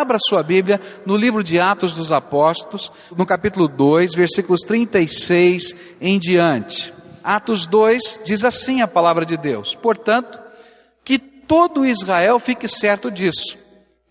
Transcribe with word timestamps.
Abra 0.00 0.16
sua 0.18 0.42
Bíblia 0.42 0.80
no 1.04 1.14
livro 1.14 1.44
de 1.44 1.60
Atos 1.60 1.92
dos 1.92 2.10
Apóstolos, 2.10 2.90
no 3.14 3.26
capítulo 3.26 3.68
2, 3.68 4.14
versículos 4.14 4.62
36 4.62 5.76
em 6.00 6.18
diante. 6.18 6.94
Atos 7.22 7.66
2 7.66 8.22
diz 8.24 8.42
assim 8.42 8.80
a 8.80 8.88
palavra 8.88 9.26
de 9.26 9.36
Deus: 9.36 9.74
Portanto, 9.74 10.38
que 11.04 11.18
todo 11.18 11.84
Israel 11.84 12.38
fique 12.38 12.66
certo 12.66 13.10
disso. 13.10 13.58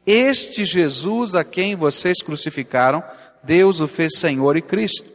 Este 0.05 0.63
Jesus 0.63 1.33
a 1.33 1.43
quem 1.43 1.75
vocês 1.75 2.21
crucificaram, 2.21 3.03
Deus 3.43 3.79
o 3.79 3.87
fez 3.87 4.19
Senhor 4.19 4.55
e 4.57 4.61
Cristo. 4.61 5.09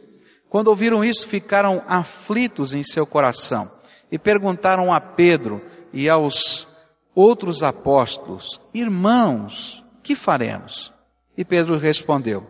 Quando 0.49 0.67
ouviram 0.67 1.05
isso, 1.05 1.25
ficaram 1.25 1.83
aflitos 1.87 2.73
em 2.73 2.83
seu 2.83 3.07
coração 3.07 3.71
e 4.11 4.19
perguntaram 4.19 4.91
a 4.91 4.99
Pedro 4.99 5.61
e 5.93 6.09
aos 6.09 6.67
outros 7.15 7.63
apóstolos: 7.63 8.59
Irmãos, 8.73 9.84
que 10.05 10.15
faremos? 10.15 10.93
E 11.35 11.43
Pedro 11.43 11.77
respondeu: 11.77 12.47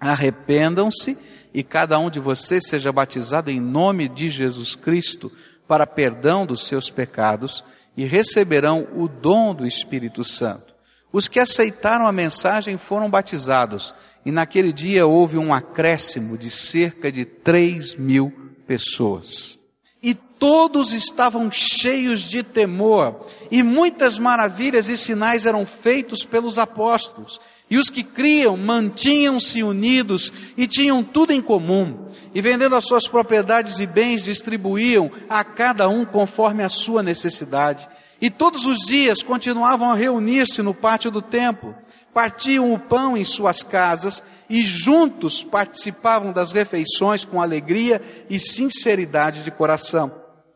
Arrependam-se 0.00 1.18
e 1.52 1.64
cada 1.64 1.98
um 1.98 2.08
de 2.08 2.20
vocês 2.20 2.68
seja 2.68 2.92
batizado 2.92 3.50
em 3.50 3.60
nome 3.60 4.08
de 4.08 4.30
Jesus 4.30 4.76
Cristo 4.76 5.30
para 5.66 5.86
perdão 5.86 6.46
dos 6.46 6.66
seus 6.66 6.88
pecados 6.88 7.64
e 7.96 8.04
receberão 8.04 8.86
o 8.94 9.08
dom 9.08 9.52
do 9.52 9.66
Espírito 9.66 10.22
Santo. 10.22 10.72
Os 11.12 11.26
que 11.28 11.40
aceitaram 11.40 12.06
a 12.06 12.12
mensagem 12.12 12.78
foram 12.78 13.10
batizados 13.10 13.94
e 14.24 14.30
naquele 14.30 14.72
dia 14.72 15.06
houve 15.06 15.36
um 15.36 15.52
acréscimo 15.52 16.38
de 16.38 16.50
cerca 16.50 17.10
de 17.10 17.24
três 17.24 17.94
mil 17.94 18.32
pessoas. 18.66 19.58
E 20.06 20.12
todos 20.12 20.92
estavam 20.92 21.50
cheios 21.50 22.20
de 22.20 22.42
temor, 22.42 23.24
e 23.50 23.62
muitas 23.62 24.18
maravilhas 24.18 24.90
e 24.90 24.98
sinais 24.98 25.46
eram 25.46 25.64
feitos 25.64 26.22
pelos 26.24 26.58
apóstolos. 26.58 27.40
E 27.70 27.78
os 27.78 27.88
que 27.88 28.02
criam 28.02 28.54
mantinham-se 28.54 29.62
unidos 29.62 30.30
e 30.58 30.66
tinham 30.66 31.02
tudo 31.02 31.32
em 31.32 31.40
comum, 31.40 32.06
e 32.34 32.42
vendendo 32.42 32.76
as 32.76 32.84
suas 32.84 33.08
propriedades 33.08 33.78
e 33.78 33.86
bens 33.86 34.24
distribuíam 34.24 35.10
a 35.26 35.42
cada 35.42 35.88
um 35.88 36.04
conforme 36.04 36.62
a 36.62 36.68
sua 36.68 37.02
necessidade. 37.02 37.88
E 38.20 38.28
todos 38.28 38.66
os 38.66 38.80
dias 38.80 39.22
continuavam 39.22 39.90
a 39.90 39.96
reunir-se 39.96 40.60
no 40.60 40.74
pátio 40.74 41.10
do 41.10 41.22
templo, 41.22 41.74
partiam 42.12 42.74
o 42.74 42.78
pão 42.78 43.16
em 43.16 43.24
suas 43.24 43.62
casas 43.62 44.22
e 44.48 44.62
juntos 44.62 45.42
participavam 45.42 46.32
das 46.32 46.52
refeições 46.52 47.24
com 47.24 47.40
alegria 47.40 48.00
e 48.28 48.38
sinceridade 48.38 49.42
de 49.42 49.50
coração, 49.50 50.12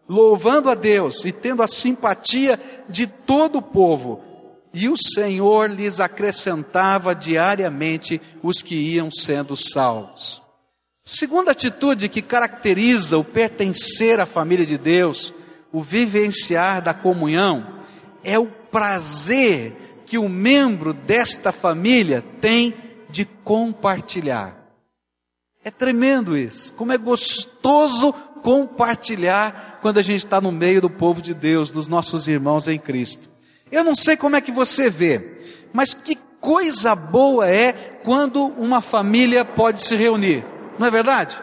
louvando 0.08 0.70
a 0.70 0.74
Deus 0.74 1.24
e 1.24 1.32
tendo 1.32 1.62
a 1.62 1.68
simpatia 1.68 2.60
de 2.88 3.06
todo 3.06 3.58
o 3.58 3.62
povo 3.62 4.28
e 4.72 4.88
o 4.88 4.96
Senhor 4.96 5.70
lhes 5.70 6.00
acrescentava 6.00 7.14
diariamente 7.14 8.20
os 8.42 8.62
que 8.62 8.74
iam 8.74 9.10
sendo 9.10 9.56
salvos. 9.56 10.42
Segunda 11.04 11.52
atitude 11.52 12.08
que 12.08 12.20
caracteriza 12.20 13.16
o 13.16 13.24
pertencer 13.24 14.20
à 14.20 14.26
família 14.26 14.66
de 14.66 14.76
Deus, 14.76 15.32
o 15.72 15.82
vivenciar 15.82 16.82
da 16.82 16.92
comunhão, 16.92 17.80
é 18.22 18.38
o 18.38 18.46
prazer 18.46 20.02
que 20.04 20.18
o 20.18 20.28
membro 20.28 20.92
desta 20.92 21.50
família 21.50 22.22
tem 22.40 22.74
de 23.08 23.24
compartilhar. 23.24 24.56
É 25.64 25.70
tremendo 25.70 26.36
isso. 26.36 26.72
Como 26.74 26.92
é 26.92 26.98
gostoso 26.98 28.12
compartilhar 28.42 29.78
quando 29.82 29.98
a 29.98 30.02
gente 30.02 30.24
está 30.24 30.40
no 30.40 30.52
meio 30.52 30.80
do 30.80 30.88
povo 30.88 31.20
de 31.20 31.34
Deus, 31.34 31.70
dos 31.70 31.88
nossos 31.88 32.28
irmãos 32.28 32.68
em 32.68 32.78
Cristo. 32.78 33.28
Eu 33.70 33.84
não 33.84 33.94
sei 33.94 34.16
como 34.16 34.36
é 34.36 34.40
que 34.40 34.52
você 34.52 34.88
vê, 34.88 35.38
mas 35.72 35.92
que 35.92 36.16
coisa 36.40 36.94
boa 36.94 37.48
é 37.48 37.72
quando 38.04 38.44
uma 38.44 38.80
família 38.80 39.44
pode 39.44 39.82
se 39.82 39.94
reunir, 39.94 40.44
não 40.78 40.86
é 40.86 40.90
verdade? 40.90 41.38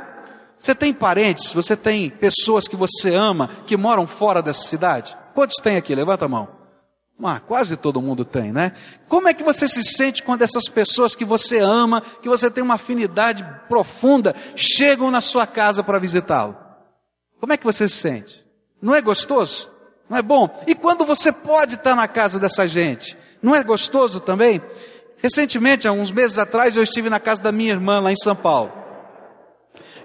Você 0.57 0.73
tem 0.73 0.93
parentes, 0.93 1.53
você 1.53 1.75
tem 1.75 2.09
pessoas 2.09 2.67
que 2.67 2.75
você 2.75 3.13
ama 3.13 3.49
que 3.67 3.77
moram 3.77 4.07
fora 4.07 4.41
dessa 4.41 4.63
cidade? 4.63 5.15
Quantos 5.33 5.57
tem 5.57 5.77
aqui? 5.77 5.93
Levanta 5.93 6.25
a 6.25 6.29
mão. 6.29 6.64
Ah, 7.23 7.39
quase 7.39 7.77
todo 7.77 8.01
mundo 8.01 8.25
tem, 8.25 8.51
né? 8.51 8.73
Como 9.07 9.27
é 9.27 9.33
que 9.33 9.43
você 9.43 9.67
se 9.67 9.83
sente 9.83 10.21
quando 10.21 10.41
essas 10.41 10.67
pessoas 10.67 11.15
que 11.15 11.23
você 11.23 11.59
ama, 11.59 12.01
que 12.21 12.27
você 12.27 12.51
tem 12.51 12.63
uma 12.63 12.73
afinidade 12.75 13.45
profunda, 13.69 14.35
chegam 14.55 15.09
na 15.09 15.21
sua 15.21 15.47
casa 15.47 15.81
para 15.81 15.97
visitá-lo? 15.97 16.57
Como 17.39 17.53
é 17.53 17.57
que 17.57 17.63
você 17.63 17.87
se 17.87 17.95
sente? 17.95 18.45
Não 18.81 18.93
é 18.93 19.01
gostoso? 19.01 19.71
Não 20.09 20.17
é 20.17 20.21
bom? 20.21 20.49
E 20.67 20.75
quando 20.75 21.05
você 21.05 21.31
pode 21.31 21.75
estar 21.75 21.95
na 21.95 22.07
casa 22.07 22.39
dessa 22.39 22.67
gente? 22.67 23.17
Não 23.41 23.55
é 23.55 23.63
gostoso 23.63 24.19
também? 24.19 24.61
Recentemente, 25.17 25.87
há 25.87 25.91
uns 25.91 26.11
meses 26.11 26.37
atrás, 26.37 26.75
eu 26.75 26.83
estive 26.83 27.09
na 27.09 27.19
casa 27.19 27.41
da 27.41 27.51
minha 27.51 27.71
irmã 27.71 27.99
lá 27.99 28.11
em 28.11 28.15
São 28.15 28.35
Paulo. 28.35 28.71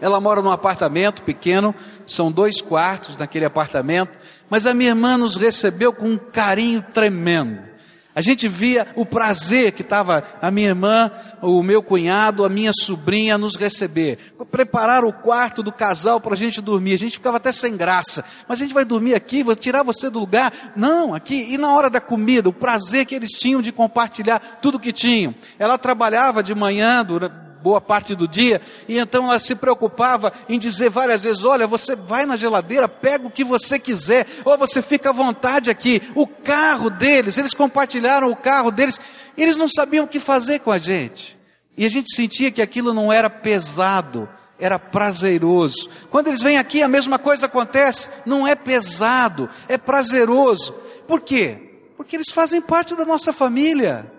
Ela 0.00 0.19
mora 0.21 0.41
num 0.41 0.50
apartamento 0.50 1.22
pequeno, 1.22 1.75
são 2.06 2.32
dois 2.32 2.62
quartos 2.62 3.19
naquele 3.19 3.44
apartamento, 3.44 4.16
mas 4.50 4.66
a 4.66 4.75
minha 4.75 4.91
irmã 4.91 5.16
nos 5.16 5.37
recebeu 5.37 5.93
com 5.93 6.09
um 6.09 6.19
carinho 6.19 6.84
tremendo. 6.93 7.71
A 8.12 8.21
gente 8.21 8.49
via 8.49 8.88
o 8.97 9.06
prazer 9.06 9.71
que 9.71 9.83
estava 9.83 10.25
a 10.43 10.50
minha 10.50 10.69
irmã, 10.69 11.12
o 11.41 11.62
meu 11.62 11.81
cunhado, 11.81 12.44
a 12.44 12.49
minha 12.49 12.72
sobrinha 12.72 13.39
nos 13.39 13.55
receber. 13.55 14.19
Preparar 14.50 15.05
o 15.05 15.12
quarto 15.12 15.62
do 15.62 15.71
casal 15.72 16.21
para 16.21 16.34
a 16.34 16.37
gente 16.37 16.60
dormir. 16.60 16.94
A 16.94 16.99
gente 16.99 17.19
ficava 17.19 17.37
até 17.37 17.53
sem 17.53 17.77
graça. 17.77 18.25
Mas 18.49 18.60
a 18.60 18.65
gente 18.65 18.75
vai 18.75 18.84
dormir 18.84 19.15
aqui, 19.15 19.44
vou 19.44 19.55
tirar 19.55 19.84
você 19.84 20.10
do 20.10 20.19
lugar. 20.19 20.72
Não, 20.75 21.15
aqui. 21.15 21.55
E 21.55 21.56
na 21.56 21.72
hora 21.72 21.89
da 21.89 22.00
comida, 22.00 22.49
o 22.49 22.53
prazer 22.53 23.06
que 23.06 23.15
eles 23.15 23.31
tinham 23.31 23.62
de 23.62 23.71
compartilhar 23.71 24.59
tudo 24.60 24.81
que 24.81 24.93
tinham. 24.93 25.33
Ela 25.56 25.78
trabalhava 25.78 26.43
de 26.43 26.55
manhã, 26.55 27.05
durante 27.05 27.50
boa 27.62 27.81
parte 27.81 28.15
do 28.15 28.26
dia, 28.26 28.60
e 28.88 28.98
então 28.98 29.25
ela 29.25 29.38
se 29.38 29.54
preocupava 29.54 30.32
em 30.48 30.59
dizer 30.59 30.91
várias 30.91 31.22
vezes: 31.22 31.44
olha, 31.44 31.66
você 31.66 31.94
vai 31.94 32.26
na 32.26 32.37
geladeira, 32.37 32.88
pega 32.88 33.26
o 33.26 33.31
que 33.31 33.44
você 33.44 33.78
quiser, 33.78 34.26
ou 34.44 34.56
você 34.59 34.82
fica 34.82 35.10
à 35.10 35.12
vontade 35.12 35.71
aqui. 35.71 36.03
O 36.15 36.26
carro 36.26 36.91
deles, 36.91 37.38
eles 37.38 37.54
compartilharam 37.54 38.31
o 38.31 38.37
carro 38.37 38.71
deles, 38.71 39.00
eles 39.37 39.56
não 39.56 39.69
sabiam 39.69 40.04
o 40.04 40.09
que 40.09 40.21
fazer 40.21 40.60
com 40.60 40.71
a 40.71 40.78
gente. 40.78 41.38
E 41.76 41.84
a 41.84 41.88
gente 41.88 42.15
sentia 42.15 42.50
que 42.50 42.60
aquilo 42.60 42.93
não 42.93 43.12
era 43.12 43.31
pesado, 43.31 44.28
era 44.59 44.78
prazeroso. 44.78 45.88
Quando 46.10 46.28
eles 46.28 46.42
vêm 46.42 46.59
aqui, 46.59 46.82
a 46.82 46.88
mesma 46.88 47.19
coisa 47.19 47.47
acontece, 47.47 48.09
não 48.27 48.47
é 48.47 48.54
pesado, 48.54 49.48
é 49.69 49.78
prazeroso. 49.78 50.75
Por 51.06 51.21
quê? 51.21 51.71
Porque 51.97 52.16
eles 52.16 52.31
fazem 52.31 52.60
parte 52.60 52.94
da 52.94 53.04
nossa 53.04 53.32
família. 53.32 54.10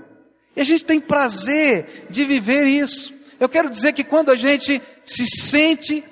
E 0.55 0.61
a 0.61 0.63
gente 0.63 0.83
tem 0.83 0.99
prazer 0.99 2.07
de 2.09 2.25
viver 2.25 2.65
isso. 2.65 3.13
Eu 3.41 3.49
quero 3.49 3.71
dizer 3.71 3.93
que 3.93 4.03
quando 4.03 4.29
a 4.29 4.35
gente 4.35 4.79
se 5.03 5.25
sente 5.25 6.03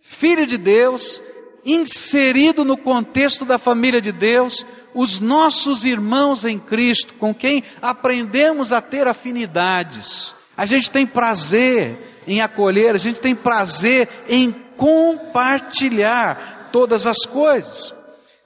filho 0.00 0.46
de 0.46 0.56
Deus, 0.56 1.22
inserido 1.62 2.64
no 2.64 2.78
contexto 2.78 3.44
da 3.44 3.58
família 3.58 4.00
de 4.00 4.10
Deus, 4.10 4.64
os 4.94 5.20
nossos 5.20 5.84
irmãos 5.84 6.46
em 6.46 6.58
Cristo, 6.58 7.12
com 7.12 7.34
quem 7.34 7.62
aprendemos 7.82 8.72
a 8.72 8.80
ter 8.80 9.06
afinidades, 9.06 10.34
a 10.56 10.64
gente 10.64 10.90
tem 10.90 11.06
prazer 11.06 12.22
em 12.26 12.40
acolher, 12.40 12.94
a 12.94 12.98
gente 12.98 13.20
tem 13.20 13.34
prazer 13.34 14.08
em 14.26 14.50
compartilhar 14.78 16.70
todas 16.72 17.06
as 17.06 17.18
coisas. 17.26 17.94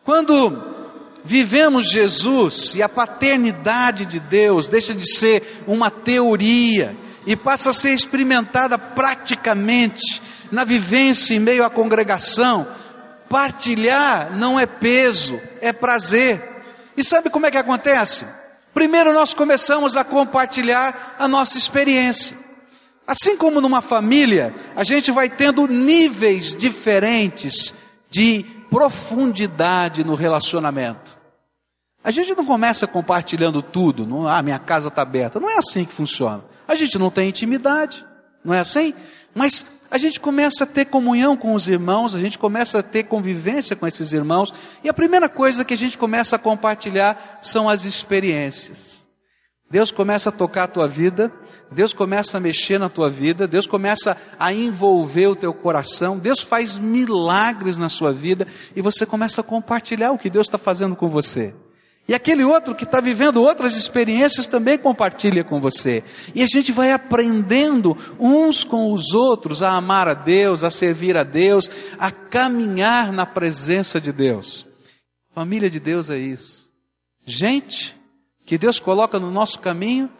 Quando 0.02 0.60
vivemos 1.24 1.88
Jesus 1.88 2.74
e 2.74 2.82
a 2.82 2.88
paternidade 2.88 4.04
de 4.04 4.18
Deus 4.18 4.68
deixa 4.68 4.92
de 4.92 5.08
ser 5.08 5.62
uma 5.64 5.92
teoria 5.92 6.96
e 7.26 7.36
passa 7.36 7.70
a 7.70 7.74
ser 7.74 7.94
experimentada 7.94 8.78
praticamente 8.78 10.22
na 10.50 10.64
vivência 10.64 11.34
em 11.34 11.40
meio 11.40 11.64
à 11.64 11.70
congregação. 11.70 12.66
Partilhar 13.28 14.36
não 14.36 14.58
é 14.58 14.66
peso, 14.66 15.40
é 15.60 15.72
prazer. 15.72 16.42
E 16.96 17.02
sabe 17.02 17.30
como 17.30 17.46
é 17.46 17.50
que 17.50 17.56
acontece? 17.56 18.26
Primeiro 18.74 19.12
nós 19.12 19.34
começamos 19.34 19.96
a 19.96 20.04
compartilhar 20.04 21.16
a 21.18 21.28
nossa 21.28 21.58
experiência. 21.58 22.36
Assim 23.06 23.36
como 23.36 23.60
numa 23.60 23.80
família, 23.80 24.54
a 24.76 24.84
gente 24.84 25.10
vai 25.10 25.28
tendo 25.28 25.66
níveis 25.66 26.54
diferentes 26.54 27.74
de 28.10 28.44
profundidade 28.70 30.04
no 30.04 30.14
relacionamento. 30.14 31.18
A 32.04 32.10
gente 32.10 32.34
não 32.34 32.44
começa 32.44 32.86
compartilhando 32.86 33.62
tudo, 33.62 34.06
não, 34.06 34.26
ah, 34.26 34.42
minha 34.42 34.58
casa 34.58 34.88
está 34.88 35.02
aberta. 35.02 35.38
Não 35.38 35.48
é 35.48 35.56
assim 35.56 35.84
que 35.84 35.92
funciona. 35.92 36.42
A 36.72 36.74
gente 36.74 36.98
não 36.98 37.10
tem 37.10 37.28
intimidade, 37.28 38.02
não 38.42 38.54
é 38.54 38.60
assim? 38.60 38.94
Mas 39.34 39.66
a 39.90 39.98
gente 39.98 40.18
começa 40.18 40.64
a 40.64 40.66
ter 40.66 40.86
comunhão 40.86 41.36
com 41.36 41.52
os 41.52 41.68
irmãos, 41.68 42.14
a 42.14 42.18
gente 42.18 42.38
começa 42.38 42.78
a 42.78 42.82
ter 42.82 43.02
convivência 43.02 43.76
com 43.76 43.86
esses 43.86 44.10
irmãos, 44.10 44.54
e 44.82 44.88
a 44.88 44.94
primeira 44.94 45.28
coisa 45.28 45.66
que 45.66 45.74
a 45.74 45.76
gente 45.76 45.98
começa 45.98 46.36
a 46.36 46.38
compartilhar 46.38 47.40
são 47.42 47.68
as 47.68 47.84
experiências. 47.84 49.06
Deus 49.70 49.92
começa 49.92 50.30
a 50.30 50.32
tocar 50.32 50.62
a 50.62 50.66
tua 50.66 50.88
vida, 50.88 51.30
Deus 51.70 51.92
começa 51.92 52.38
a 52.38 52.40
mexer 52.40 52.78
na 52.78 52.88
tua 52.88 53.10
vida, 53.10 53.46
Deus 53.46 53.66
começa 53.66 54.16
a 54.38 54.50
envolver 54.50 55.26
o 55.26 55.36
teu 55.36 55.52
coração, 55.52 56.18
Deus 56.18 56.40
faz 56.40 56.78
milagres 56.78 57.76
na 57.76 57.90
sua 57.90 58.14
vida, 58.14 58.46
e 58.74 58.80
você 58.80 59.04
começa 59.04 59.42
a 59.42 59.44
compartilhar 59.44 60.12
o 60.12 60.18
que 60.18 60.30
Deus 60.30 60.46
está 60.46 60.56
fazendo 60.56 60.96
com 60.96 61.06
você. 61.06 61.54
E 62.08 62.14
aquele 62.14 62.42
outro 62.42 62.74
que 62.74 62.84
está 62.84 63.00
vivendo 63.00 63.42
outras 63.42 63.76
experiências 63.76 64.48
também 64.48 64.76
compartilha 64.76 65.44
com 65.44 65.60
você. 65.60 66.02
E 66.34 66.42
a 66.42 66.46
gente 66.46 66.72
vai 66.72 66.92
aprendendo 66.92 67.96
uns 68.18 68.64
com 68.64 68.92
os 68.92 69.14
outros 69.14 69.62
a 69.62 69.72
amar 69.72 70.08
a 70.08 70.14
Deus, 70.14 70.64
a 70.64 70.70
servir 70.70 71.16
a 71.16 71.22
Deus, 71.22 71.70
a 71.98 72.10
caminhar 72.10 73.12
na 73.12 73.24
presença 73.24 74.00
de 74.00 74.12
Deus. 74.12 74.66
Família 75.32 75.70
de 75.70 75.78
Deus 75.78 76.10
é 76.10 76.18
isso. 76.18 76.68
Gente 77.24 77.96
que 78.44 78.58
Deus 78.58 78.80
coloca 78.80 79.18
no 79.20 79.30
nosso 79.30 79.60
caminho 79.60 80.10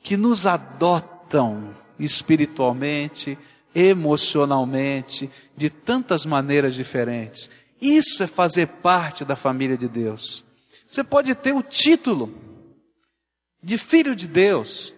que 0.00 0.16
nos 0.16 0.46
adotam 0.46 1.74
espiritualmente, 1.98 3.36
emocionalmente, 3.74 5.28
de 5.56 5.68
tantas 5.68 6.24
maneiras 6.24 6.74
diferentes. 6.74 7.50
Isso 7.80 8.22
é 8.22 8.28
fazer 8.28 8.66
parte 8.66 9.24
da 9.24 9.34
família 9.34 9.76
de 9.76 9.88
Deus. 9.88 10.44
Você 10.92 11.02
pode 11.02 11.34
ter 11.34 11.54
o 11.54 11.62
título 11.62 12.34
de 13.62 13.78
filho 13.78 14.14
de 14.14 14.28
Deus, 14.28 14.92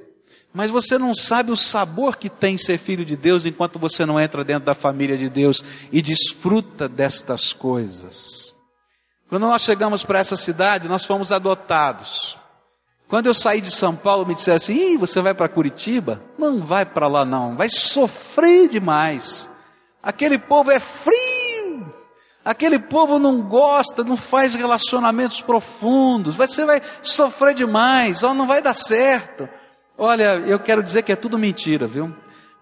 mas 0.53 0.69
você 0.69 0.99
não 0.99 1.15
sabe 1.15 1.53
o 1.53 1.57
sabor 1.57 2.17
que 2.17 2.29
tem 2.29 2.59
ser 2.59 2.79
filho 2.79 3.05
de 3.05 3.17
Deus 3.17 3.47
enquanto 3.47 3.79
você 3.79 4.05
não 4.05 4.19
entra 4.19 4.43
dentro 4.43 4.65
da 4.65 4.75
família 4.75 5.17
de 5.17 5.29
Deus 5.29 5.63
e 5.93 6.03
desfruta 6.03 6.89
destas 6.89 7.53
coisas. 7.53 8.53
Quando 9.29 9.47
nós 9.47 9.63
chegamos 9.63 10.03
para 10.03 10.19
essa 10.19 10.37
cidade, 10.37 10.89
nós 10.89 11.05
fomos 11.05 11.31
adotados. 11.31 12.37
Quando 13.07 13.27
eu 13.27 13.35
saí 13.35 13.61
de 13.61 13.71
São 13.71 13.95
Paulo, 13.95 14.27
me 14.27 14.35
disseram 14.35 14.57
assim: 14.57 14.95
Ih, 14.95 14.97
você 14.97 15.21
vai 15.21 15.33
para 15.33 15.49
Curitiba? 15.49 16.21
Não 16.37 16.65
vai 16.65 16.85
para 16.85 17.07
lá, 17.07 17.25
não, 17.25 17.55
vai 17.55 17.71
sofrer 17.71 18.69
demais. 18.69 19.49
Aquele 20.03 20.39
povo 20.39 20.73
é 20.73 20.81
frio 20.81 21.34
Aquele 22.45 22.79
povo 22.79 23.19
não 23.19 23.41
gosta, 23.41 24.05
não 24.05 24.17
faz 24.17 24.55
relacionamentos 24.55 25.41
profundos, 25.41 26.37
você 26.37 26.65
vai 26.65 26.83
sofrer 27.03 27.55
demais, 27.55 28.21
não 28.21 28.47
vai 28.47 28.61
dar 28.61 28.75
certo. 28.75 29.49
Olha, 29.97 30.43
eu 30.47 30.59
quero 30.59 30.83
dizer 30.83 31.03
que 31.03 31.13
é 31.13 31.17
tudo 31.17 31.39
mentira, 31.39 31.87
viu? 31.87 32.13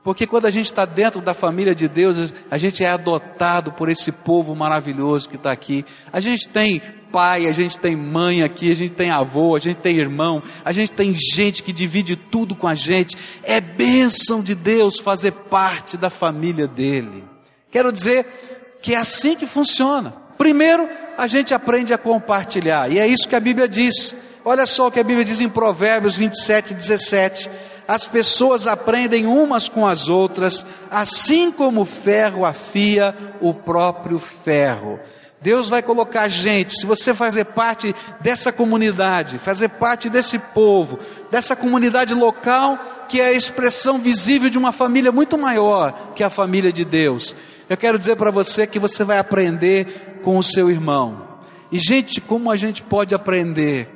Porque 0.05 0.27
quando 0.27 0.47
a 0.47 0.51
gente 0.51 0.67
está 0.67 0.85
dentro 0.85 1.21
da 1.21 1.33
família 1.33 1.75
de 1.75 1.89
Deus, 1.89 2.35
a 2.51 2.59
gente 2.59 2.83
é 2.85 2.91
adotado 2.91 3.73
por 3.73 3.89
esse 3.89 4.11
povo 4.11 4.55
maravilhoso 4.55 5.29
que 5.29 5.37
está 5.37 5.53
aqui. 5.53 5.85
A 6.13 6.21
gente 6.21 6.49
tem 6.49 6.81
pai, 7.13 7.47
a 7.47 7.53
gente 7.53 7.79
tem 7.79 7.95
mãe 7.95 8.43
aqui, 8.43 8.73
a 8.73 8.75
gente 8.75 8.95
tem 8.95 9.11
avô, 9.11 9.55
a 9.55 9.61
gente 9.61 9.79
tem 9.79 9.97
irmão, 9.97 10.43
a 10.65 10.73
gente 10.73 10.91
tem 10.91 11.15
gente 11.15 11.63
que 11.63 11.73
divide 11.73 12.17
tudo 12.17 12.57
com 12.57 12.67
a 12.67 12.75
gente. 12.75 13.17
É 13.45 13.61
bênção 13.61 14.43
de 14.43 14.55
Deus 14.55 14.99
fazer 14.99 15.33
parte 15.33 15.97
da 15.97 16.11
família 16.11 16.67
dele. 16.67 17.25
Quero 17.71 17.93
dizer, 17.93 18.52
que 18.83 18.95
é 18.95 18.99
assim 18.99 19.35
que 19.37 19.47
funciona. 19.47 20.13
Primeiro, 20.37 20.89
a 21.17 21.27
gente 21.27 21.55
aprende 21.55 21.95
a 21.95 21.99
compartilhar, 21.99 22.91
e 22.91 22.99
é 22.99 23.07
isso 23.07 23.29
que 23.29 23.37
a 23.37 23.41
Bíblia 23.41 23.69
diz. 23.69 24.15
Olha 24.45 24.67
só 24.67 24.89
o 24.89 24.91
que 24.91 24.99
a 24.99 25.05
Bíblia 25.05 25.25
diz 25.25 25.41
em 25.41 25.49
Provérbios 25.49 26.17
27, 26.17 26.75
17. 26.75 27.49
As 27.87 28.07
pessoas 28.07 28.67
aprendem 28.67 29.27
umas 29.27 29.69
com 29.69 29.87
as 29.87 30.09
outras, 30.09 30.67
assim 30.91 31.53
como 31.53 31.83
o 31.83 31.87
ferro 31.87 32.45
afia 32.45 33.15
o 33.41 33.55
próprio 33.55 34.19
ferro. 34.19 34.99
Deus 35.41 35.69
vai 35.69 35.83
colocar 35.83 36.29
gente, 36.29 36.79
se 36.79 36.87
você 36.87 37.13
fazer 37.13 37.47
parte 37.47 37.93
dessa 38.21 38.53
comunidade, 38.53 39.41
fazer 39.41 39.69
parte 39.71 40.09
desse 40.09 40.39
povo, 40.39 41.01
dessa 41.33 41.57
comunidade 41.57 42.15
local, 42.15 42.79
que 43.09 43.21
é 43.21 43.27
a 43.27 43.33
expressão 43.33 43.99
visível 43.99 44.49
de 44.49 44.57
uma 44.57 44.71
família 44.71 45.11
muito 45.11 45.37
maior 45.37 46.13
que 46.15 46.23
a 46.23 46.31
família 46.31 46.73
de 46.73 46.85
Deus. 46.85 47.35
Eu 47.73 47.77
quero 47.79 47.99
dizer 47.99 48.17
para 48.17 48.31
você 48.31 48.67
que 48.67 48.79
você 48.79 49.03
vai 49.03 49.17
aprender 49.17 50.21
com 50.23 50.37
o 50.37 50.43
seu 50.43 50.71
irmão. 50.71 51.41
E 51.71 51.79
gente, 51.79 52.21
como 52.21 52.51
a 52.51 52.57
gente 52.57 52.83
pode 52.83 53.15
aprender? 53.15 53.89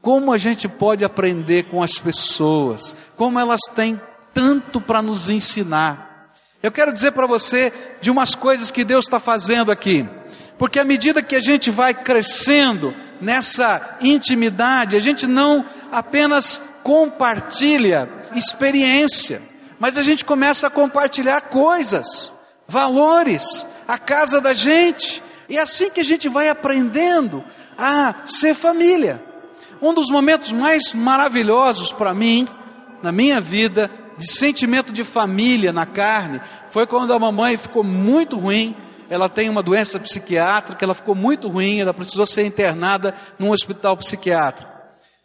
Como 0.00 0.32
a 0.32 0.38
gente 0.38 0.66
pode 0.66 1.04
aprender 1.04 1.64
com 1.64 1.82
as 1.82 1.98
pessoas? 1.98 2.96
Como 3.18 3.38
elas 3.38 3.60
têm 3.74 4.00
tanto 4.32 4.80
para 4.80 5.02
nos 5.02 5.28
ensinar? 5.28 6.32
Eu 6.62 6.72
quero 6.72 6.94
dizer 6.94 7.12
para 7.12 7.26
você 7.26 7.70
de 8.00 8.10
umas 8.10 8.34
coisas 8.34 8.70
que 8.70 8.84
Deus 8.84 9.04
está 9.04 9.20
fazendo 9.20 9.70
aqui. 9.70 10.08
Porque 10.56 10.78
à 10.78 10.84
medida 10.84 11.22
que 11.22 11.36
a 11.36 11.42
gente 11.42 11.70
vai 11.70 11.92
crescendo 11.92 12.94
nessa 13.20 13.98
intimidade, 14.00 14.96
a 14.96 15.00
gente 15.00 15.26
não 15.26 15.62
apenas 15.92 16.62
compartilha 16.82 18.08
experiência, 18.34 19.42
mas 19.78 19.98
a 19.98 20.02
gente 20.02 20.24
começa 20.24 20.68
a 20.68 20.70
compartilhar 20.70 21.42
coisas 21.42 22.32
valores, 22.70 23.66
a 23.86 23.98
casa 23.98 24.40
da 24.40 24.54
gente. 24.54 25.22
E 25.48 25.58
é 25.58 25.60
assim 25.60 25.90
que 25.90 26.00
a 26.00 26.04
gente 26.04 26.28
vai 26.28 26.48
aprendendo 26.48 27.44
a 27.76 28.24
ser 28.24 28.54
família. 28.54 29.22
Um 29.82 29.92
dos 29.92 30.08
momentos 30.10 30.52
mais 30.52 30.92
maravilhosos 30.94 31.92
para 31.92 32.14
mim, 32.14 32.46
na 33.02 33.10
minha 33.10 33.40
vida, 33.40 33.90
de 34.16 34.30
sentimento 34.30 34.92
de 34.92 35.02
família 35.02 35.72
na 35.72 35.86
carne, 35.86 36.40
foi 36.68 36.86
quando 36.86 37.12
a 37.12 37.18
mamãe 37.18 37.56
ficou 37.56 37.82
muito 37.82 38.38
ruim. 38.38 38.76
Ela 39.08 39.28
tem 39.28 39.48
uma 39.48 39.62
doença 39.62 39.98
psiquiátrica, 39.98 40.84
ela 40.84 40.94
ficou 40.94 41.16
muito 41.16 41.48
ruim, 41.48 41.80
ela 41.80 41.92
precisou 41.92 42.26
ser 42.26 42.44
internada 42.46 43.14
num 43.38 43.50
hospital 43.50 43.96
psiquiátrico. 43.96 44.70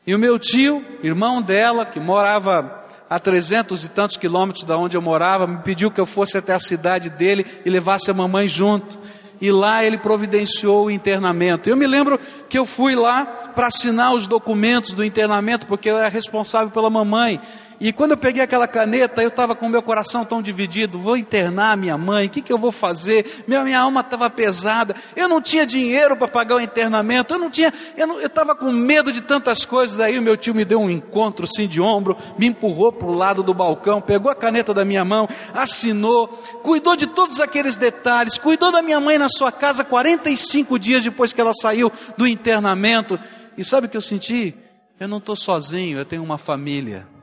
E 0.07 0.15
o 0.15 0.19
meu 0.19 0.39
tio, 0.39 0.83
irmão 1.03 1.41
dela, 1.41 1.85
que 1.85 1.99
morava 1.99 2.84
a 3.09 3.19
trezentos 3.19 3.83
e 3.83 3.89
tantos 3.89 4.17
quilômetros 4.17 4.63
da 4.63 4.77
onde 4.77 4.97
eu 4.97 5.01
morava, 5.01 5.45
me 5.45 5.57
pediu 5.59 5.91
que 5.91 5.99
eu 5.99 6.05
fosse 6.05 6.37
até 6.37 6.53
a 6.53 6.59
cidade 6.59 7.09
dele 7.09 7.45
e 7.65 7.69
levasse 7.69 8.09
a 8.09 8.13
mamãe 8.13 8.47
junto. 8.47 8.99
E 9.39 9.51
lá 9.51 9.83
ele 9.83 9.97
providenciou 9.97 10.85
o 10.85 10.91
internamento. 10.91 11.69
Eu 11.69 11.75
me 11.75 11.85
lembro 11.85 12.19
que 12.49 12.57
eu 12.57 12.65
fui 12.65 12.95
lá 12.95 13.25
para 13.25 13.67
assinar 13.67 14.13
os 14.13 14.27
documentos 14.27 14.93
do 14.93 15.03
internamento, 15.03 15.67
porque 15.67 15.89
eu 15.89 15.97
era 15.97 16.09
responsável 16.09 16.71
pela 16.71 16.89
mamãe. 16.89 17.41
E 17.79 17.91
quando 17.91 18.11
eu 18.11 18.17
peguei 18.17 18.41
aquela 18.41 18.67
caneta, 18.67 19.21
eu 19.21 19.27
estava 19.27 19.55
com 19.55 19.65
o 19.65 19.69
meu 19.69 19.81
coração 19.81 20.23
tão 20.23 20.41
dividido: 20.41 20.99
vou 20.99 21.17
internar 21.17 21.75
minha 21.75 21.97
mãe, 21.97 22.27
o 22.27 22.29
que, 22.29 22.41
que 22.41 22.51
eu 22.51 22.57
vou 22.57 22.71
fazer? 22.71 23.43
Minha, 23.47 23.63
minha 23.63 23.79
alma 23.79 24.01
estava 24.01 24.29
pesada, 24.29 24.95
eu 25.15 25.27
não 25.27 25.41
tinha 25.41 25.65
dinheiro 25.65 26.15
para 26.15 26.27
pagar 26.27 26.55
o 26.55 26.61
internamento, 26.61 27.33
eu 27.33 27.39
não 27.39 27.49
tinha, 27.49 27.73
eu 27.97 28.25
estava 28.25 28.55
com 28.55 28.71
medo 28.71 29.11
de 29.11 29.21
tantas 29.21 29.65
coisas. 29.65 29.97
Daí 29.97 30.17
o 30.17 30.21
meu 30.21 30.37
tio 30.37 30.55
me 30.55 30.63
deu 30.63 30.79
um 30.79 30.89
encontro 30.89 31.45
assim 31.45 31.67
de 31.67 31.81
ombro, 31.81 32.17
me 32.37 32.47
empurrou 32.47 32.91
para 32.91 33.07
o 33.07 33.13
lado 33.13 33.43
do 33.43 33.53
balcão, 33.53 34.01
pegou 34.01 34.31
a 34.31 34.35
caneta 34.35 34.73
da 34.73 34.85
minha 34.85 35.03
mão, 35.03 35.27
assinou, 35.53 36.27
cuidou 36.63 36.95
de 36.95 37.07
todos 37.07 37.41
aqueles 37.41 37.75
detalhes, 37.75 38.37
cuidou 38.37 38.71
da 38.71 38.81
minha 38.81 38.99
mãe 38.99 39.17
na 39.17 39.27
sua 39.27 39.51
casa 39.51 39.83
45 39.83 40.79
dias 40.79 41.03
depois 41.03 41.33
que 41.33 41.41
ela 41.41 41.53
saiu 41.53 41.91
do 42.17 42.25
internamento. 42.25 43.19
E 43.57 43.65
sabe 43.65 43.87
o 43.87 43.89
que 43.89 43.97
eu 43.97 44.01
senti? 44.01 44.55
Eu 44.97 45.09
não 45.09 45.17
estou 45.17 45.35
sozinho, 45.35 45.97
eu 45.97 46.05
tenho 46.05 46.23
uma 46.23 46.37
família 46.37 47.14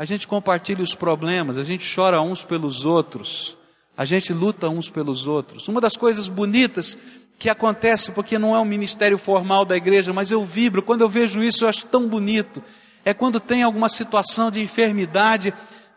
a 0.00 0.06
gente 0.06 0.26
compartilha 0.26 0.82
os 0.82 0.94
problemas, 0.94 1.58
a 1.58 1.62
gente 1.62 1.86
chora 1.94 2.22
uns 2.22 2.42
pelos 2.42 2.86
outros, 2.86 3.54
a 3.94 4.06
gente 4.06 4.32
luta 4.32 4.66
uns 4.66 4.88
pelos 4.88 5.26
outros. 5.26 5.68
Uma 5.68 5.78
das 5.78 5.94
coisas 5.94 6.26
bonitas 6.26 6.96
que 7.38 7.50
acontece, 7.50 8.10
porque 8.10 8.38
não 8.38 8.56
é 8.56 8.58
um 8.58 8.64
ministério 8.64 9.18
formal 9.18 9.62
da 9.66 9.76
igreja, 9.76 10.10
mas 10.10 10.30
eu 10.30 10.42
vibro, 10.42 10.82
quando 10.82 11.02
eu 11.02 11.08
vejo 11.10 11.42
isso 11.42 11.64
eu 11.64 11.68
acho 11.68 11.84
tão 11.84 12.08
bonito, 12.08 12.62
é 13.04 13.12
quando 13.12 13.38
tem 13.38 13.62
alguma 13.62 13.90
situação 13.90 14.50
de 14.50 14.62
enfermidade, 14.62 15.52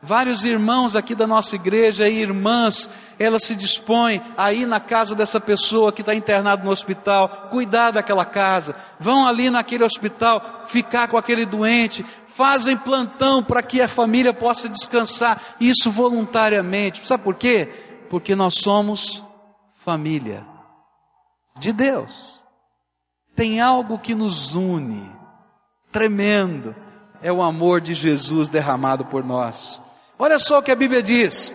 Vários 0.05 0.43
irmãos 0.43 0.97
aqui 0.97 1.15
da 1.15 1.25
nossa 1.25 1.55
igreja 1.55 2.09
e 2.09 2.19
irmãs, 2.19 2.89
elas 3.17 3.45
se 3.45 3.55
dispõem 3.55 4.21
a 4.35 4.51
ir 4.51 4.65
na 4.65 4.81
casa 4.81 5.15
dessa 5.15 5.39
pessoa 5.39 5.93
que 5.93 6.01
está 6.01 6.13
internado 6.13 6.65
no 6.65 6.71
hospital, 6.71 7.47
cuidar 7.49 7.91
daquela 7.91 8.25
casa, 8.25 8.75
vão 8.99 9.25
ali 9.25 9.49
naquele 9.49 9.85
hospital, 9.85 10.65
ficar 10.67 11.07
com 11.07 11.15
aquele 11.15 11.45
doente, 11.45 12.05
fazem 12.27 12.75
plantão 12.75 13.41
para 13.41 13.63
que 13.63 13.81
a 13.81 13.87
família 13.87 14.33
possa 14.33 14.67
descansar, 14.67 15.55
isso 15.57 15.89
voluntariamente. 15.89 17.07
Sabe 17.07 17.23
por 17.23 17.35
quê? 17.35 17.67
Porque 18.09 18.35
nós 18.35 18.55
somos 18.55 19.23
família 19.71 20.45
de 21.57 21.71
Deus. 21.71 22.41
Tem 23.33 23.61
algo 23.61 23.97
que 23.97 24.13
nos 24.13 24.53
une, 24.53 25.09
tremendo, 25.93 26.75
é 27.21 27.31
o 27.31 27.41
amor 27.41 27.79
de 27.79 27.93
Jesus 27.93 28.49
derramado 28.49 29.05
por 29.05 29.23
nós. 29.23 29.82
Olha 30.17 30.39
só 30.39 30.59
o 30.59 30.63
que 30.63 30.71
a 30.71 30.75
Bíblia 30.75 31.01
diz, 31.01 31.53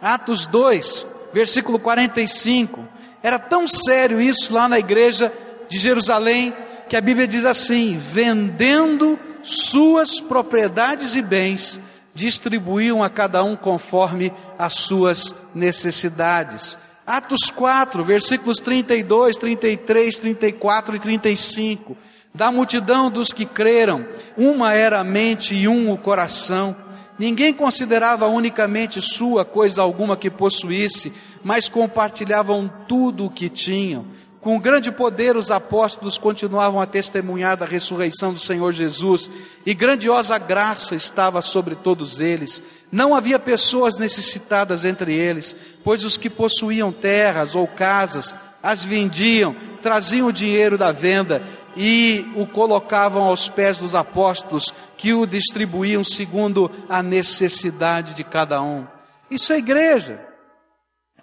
Atos 0.00 0.46
2, 0.46 1.06
versículo 1.32 1.78
45. 1.78 2.86
Era 3.22 3.38
tão 3.38 3.68
sério 3.68 4.20
isso 4.20 4.52
lá 4.52 4.68
na 4.68 4.78
igreja 4.78 5.32
de 5.68 5.78
Jerusalém, 5.78 6.54
que 6.88 6.96
a 6.96 7.00
Bíblia 7.00 7.26
diz 7.26 7.44
assim: 7.44 7.96
vendendo 7.96 9.18
suas 9.42 10.20
propriedades 10.20 11.14
e 11.14 11.22
bens, 11.22 11.80
distribuíam 12.14 13.02
a 13.02 13.08
cada 13.08 13.42
um 13.42 13.56
conforme 13.56 14.32
as 14.58 14.74
suas 14.74 15.34
necessidades. 15.54 16.78
Atos 17.06 17.50
4, 17.50 18.04
versículos 18.04 18.60
32, 18.60 19.36
33, 19.36 20.20
34 20.20 20.96
e 20.96 20.98
35. 20.98 21.96
Da 22.32 22.52
multidão 22.52 23.10
dos 23.10 23.32
que 23.32 23.44
creram, 23.44 24.06
uma 24.36 24.74
era 24.74 25.00
a 25.00 25.04
mente 25.04 25.54
e 25.54 25.66
um 25.66 25.90
o 25.90 25.98
coração. 25.98 26.76
Ninguém 27.20 27.52
considerava 27.52 28.26
unicamente 28.28 28.98
sua 28.98 29.44
coisa 29.44 29.82
alguma 29.82 30.16
que 30.16 30.30
possuísse, 30.30 31.12
mas 31.44 31.68
compartilhavam 31.68 32.66
tudo 32.88 33.26
o 33.26 33.30
que 33.30 33.50
tinham. 33.50 34.06
Com 34.40 34.58
grande 34.58 34.90
poder, 34.90 35.36
os 35.36 35.50
apóstolos 35.50 36.16
continuavam 36.16 36.80
a 36.80 36.86
testemunhar 36.86 37.58
da 37.58 37.66
ressurreição 37.66 38.32
do 38.32 38.40
Senhor 38.40 38.72
Jesus, 38.72 39.30
e 39.66 39.74
grandiosa 39.74 40.38
graça 40.38 40.94
estava 40.94 41.42
sobre 41.42 41.74
todos 41.74 42.20
eles. 42.20 42.62
Não 42.90 43.14
havia 43.14 43.38
pessoas 43.38 43.98
necessitadas 43.98 44.86
entre 44.86 45.14
eles, 45.14 45.54
pois 45.84 46.04
os 46.04 46.16
que 46.16 46.30
possuíam 46.30 46.90
terras 46.90 47.54
ou 47.54 47.66
casas 47.66 48.34
as 48.62 48.82
vendiam, 48.82 49.54
traziam 49.82 50.28
o 50.28 50.32
dinheiro 50.32 50.76
da 50.78 50.92
venda 50.92 51.42
e 51.76 52.30
o 52.36 52.46
colocavam 52.46 53.24
aos 53.24 53.48
pés 53.48 53.78
dos 53.78 53.94
apóstolos, 53.94 54.74
que 54.96 55.12
o 55.12 55.26
distribuíam 55.26 56.02
segundo 56.04 56.70
a 56.88 57.02
necessidade 57.02 58.14
de 58.14 58.24
cada 58.24 58.62
um. 58.62 58.86
Isso 59.30 59.52
é 59.52 59.58
igreja. 59.58 60.20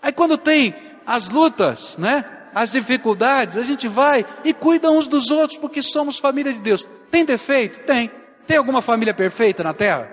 Aí 0.01 0.12
quando 0.12 0.38
tem 0.38 0.74
as 1.06 1.30
lutas, 1.30 1.98
né? 1.98 2.25
As 2.54 2.72
dificuldades, 2.72 3.58
a 3.58 3.63
gente 3.63 3.88
vai 3.88 4.25
e 4.44 4.54
cuida 4.54 4.89
uns 4.89 5.08
dos 5.08 5.30
outros, 5.30 5.60
porque 5.60 5.82
somos 5.82 6.18
família 6.18 6.51
de 6.54 6.60
Deus. 6.60 6.88
Tem 7.12 7.24
defeito? 7.24 7.86
Tem. 7.86 8.10
Tem 8.48 8.58
alguma 8.58 8.82
família 8.82 9.13
perfeita 9.13 9.63
na 9.63 9.74
terra? 9.74 10.10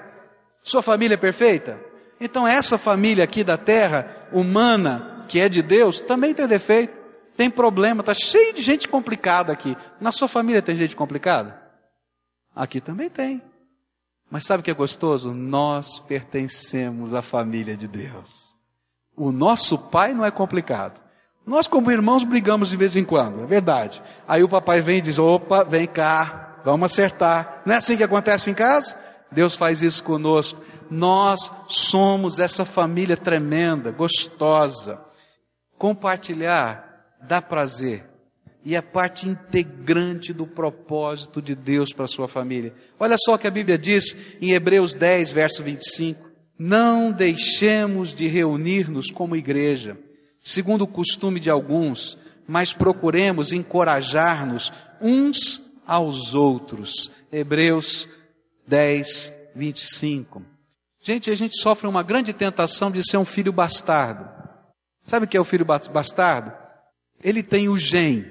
Sua 0.63 0.83
família 0.83 1.15
é 1.15 1.19
perfeita? 1.19 1.79
Então 2.21 2.47
essa 2.47 2.77
família 2.77 3.25
aqui 3.25 3.45
da 3.45 3.57
terra, 3.57 4.29
humana, 4.33 5.25
que 5.29 5.41
é 5.41 5.49
de 5.49 5.63
Deus, 5.63 6.01
também 6.01 6.35
tem 6.35 6.47
defeito 6.47 7.04
tem 7.37 7.51
problema, 7.51 8.01
está 8.01 8.15
cheio 8.15 8.55
de 8.55 8.63
gente 8.63 8.87
complicada 8.87 9.53
aqui. 9.53 9.77
Na 10.01 10.13
sua 10.13 10.29
família 10.29 10.63
tem 10.63 10.77
gente 10.77 10.95
complicada? 10.95 11.61
Aqui 12.55 12.81
também 12.81 13.11
tem. 13.11 13.43
Mas 14.31 14.47
sabe 14.47 14.61
o 14.61 14.65
que 14.65 14.71
é 14.71 14.75
gostoso? 14.75 15.33
Nós 15.33 15.99
pertencemos 16.01 17.13
à 17.13 17.23
família 17.23 17.77
de 17.77 17.89
Deus. 17.89 18.31
O 19.17 19.33
nosso 19.33 19.79
pai 19.79 20.15
não 20.15 20.25
é 20.25 20.31
complicado. 20.31 21.01
Nós, 21.47 21.67
como 21.67 21.91
irmãos, 21.91 22.25
brigamos 22.25 22.71
de 22.71 22.77
vez 22.77 22.97
em 22.97 23.05
quando, 23.05 23.43
é 23.43 23.47
verdade. 23.47 24.03
Aí 24.27 24.43
o 24.43 24.49
papai 24.49 24.81
vem 24.81 24.99
e 24.99 25.03
diz: 25.03 25.19
opa, 25.19 25.63
vem 25.63 25.87
cá, 25.87 26.61
vamos 26.65 26.91
acertar. 26.91 27.63
Não 27.67 27.75
é 27.75 27.79
assim 27.79 27.97
que 27.97 28.03
acontece 28.03 28.51
em 28.51 28.55
casa? 28.55 28.99
Deus 29.31 29.57
faz 29.57 29.83
isso 29.83 30.03
conosco. 30.03 30.61
Nós 30.89 31.53
somos 31.69 32.39
essa 32.39 32.65
família 32.65 33.17
tremenda, 33.17 33.91
gostosa. 33.91 35.05
Compartilhar 35.77 36.94
dá 37.27 37.41
prazer 37.43 38.15
e 38.65 38.75
é 38.75 38.81
parte 38.81 39.29
integrante 39.29 40.33
do 40.33 40.47
propósito 40.47 41.43
de 41.43 41.55
Deus 41.55 41.93
para 41.93 42.07
a 42.07 42.09
sua 42.09 42.27
família. 42.27 42.73
Olha 42.99 43.17
só 43.19 43.35
o 43.35 43.39
que 43.39 43.47
a 43.47 43.51
Bíblia 43.51 43.77
diz 43.77 44.17
em 44.41 44.53
Hebreus 44.53 44.95
10, 44.95 45.33
verso 45.33 45.63
25: 45.63 46.27
Não 46.59 47.13
deixemos 47.13 48.15
de 48.15 48.27
reunir-nos 48.27 49.11
como 49.11 49.37
igreja, 49.37 49.99
segundo 50.41 50.83
o 50.83 50.89
costume 50.89 51.39
de 51.39 51.51
alguns, 51.51 52.19
mas 52.49 52.73
procuremos 52.73 53.53
encorajar-nos 53.53 54.73
uns 55.01 55.63
aos 55.87 56.35
outros. 56.35 57.11
Hebreus 57.31 58.09
10, 58.67 59.33
25. 59.55 60.43
Gente, 61.03 61.31
a 61.31 61.35
gente 61.35 61.61
sofre 61.61 61.87
uma 61.87 62.03
grande 62.03 62.33
tentação 62.33 62.91
de 62.91 63.07
ser 63.07 63.19
um 63.19 63.27
filho 63.27 63.53
bastardo. 63.53 64.27
Sabe 65.05 65.27
o 65.27 65.29
que 65.29 65.37
é 65.37 65.41
o 65.41 65.45
filho 65.45 65.67
bastardo? 65.67 66.64
Ele 67.25 67.43
tem 67.43 67.71
o 67.71 67.79
gene 67.79 68.27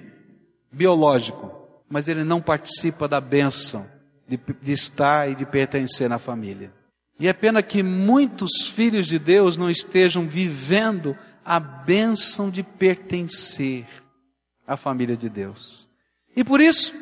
biológico, 0.71 1.51
mas 1.89 2.07
ele 2.07 2.23
não 2.23 2.39
participa 2.39 3.07
da 3.07 3.19
bênção 3.19 3.89
de, 4.27 4.39
de 4.61 4.71
estar 4.71 5.27
e 5.29 5.33
de 5.33 5.47
pertencer 5.47 6.07
na 6.07 6.19
família. 6.19 6.71
E 7.19 7.27
é 7.27 7.33
pena 7.33 7.63
que 7.63 7.81
muitos 7.81 8.69
filhos 8.69 9.07
de 9.07 9.17
Deus 9.17 9.57
não 9.57 9.69
estejam 9.69 10.27
vivendo 10.27 11.17
a 11.43 11.59
bênção 11.59 12.51
de 12.51 12.61
pertencer 12.61 13.87
à 14.67 14.77
família 14.77 15.17
de 15.17 15.27
Deus. 15.27 15.89
E 16.35 16.43
por 16.43 16.61
isso, 16.61 16.93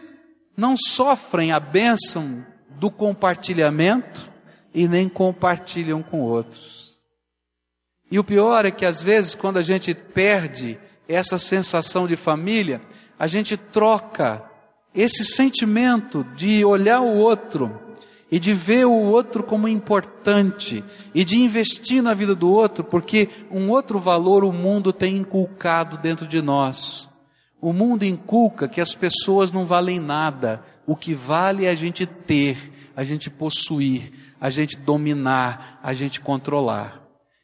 não 0.55 0.75
sofrem 0.77 1.51
a 1.51 1.59
bênção 1.59 2.45
do 2.79 2.89
compartilhamento 2.89 4.31
e 4.73 4.87
nem 4.87 5.09
compartilham 5.09 6.01
com 6.01 6.21
outros. 6.21 6.97
E 8.09 8.17
o 8.17 8.23
pior 8.23 8.65
é 8.65 8.71
que 8.71 8.85
às 8.85 9.01
vezes, 9.01 9.35
quando 9.35 9.57
a 9.57 9.61
gente 9.61 9.93
perde 9.93 10.79
essa 11.13 11.37
sensação 11.37 12.07
de 12.07 12.15
família, 12.15 12.81
a 13.19 13.27
gente 13.27 13.57
troca 13.57 14.43
esse 14.93 15.23
sentimento 15.23 16.23
de 16.35 16.63
olhar 16.65 17.01
o 17.01 17.17
outro 17.17 17.79
e 18.31 18.39
de 18.39 18.53
ver 18.53 18.85
o 18.85 18.93
outro 18.93 19.43
como 19.43 19.67
importante 19.67 20.83
e 21.13 21.25
de 21.25 21.35
investir 21.35 22.01
na 22.01 22.13
vida 22.13 22.33
do 22.33 22.49
outro, 22.49 22.83
porque 22.83 23.29
um 23.51 23.69
outro 23.69 23.99
valor 23.99 24.43
o 24.43 24.53
mundo 24.53 24.93
tem 24.93 25.17
inculcado 25.17 25.97
dentro 25.97 26.25
de 26.25 26.41
nós. 26.41 27.09
O 27.61 27.73
mundo 27.73 28.03
inculca 28.03 28.67
que 28.67 28.81
as 28.81 28.95
pessoas 28.95 29.51
não 29.51 29.65
valem 29.65 29.99
nada, 29.99 30.63
o 30.87 30.95
que 30.95 31.13
vale 31.13 31.65
é 31.65 31.69
a 31.69 31.75
gente 31.75 32.05
ter, 32.05 32.89
a 32.95 33.03
gente 33.03 33.29
possuir, 33.29 34.13
a 34.39 34.49
gente 34.49 34.77
dominar, 34.77 35.79
a 35.83 35.93
gente 35.93 36.19
controlar. 36.21 37.01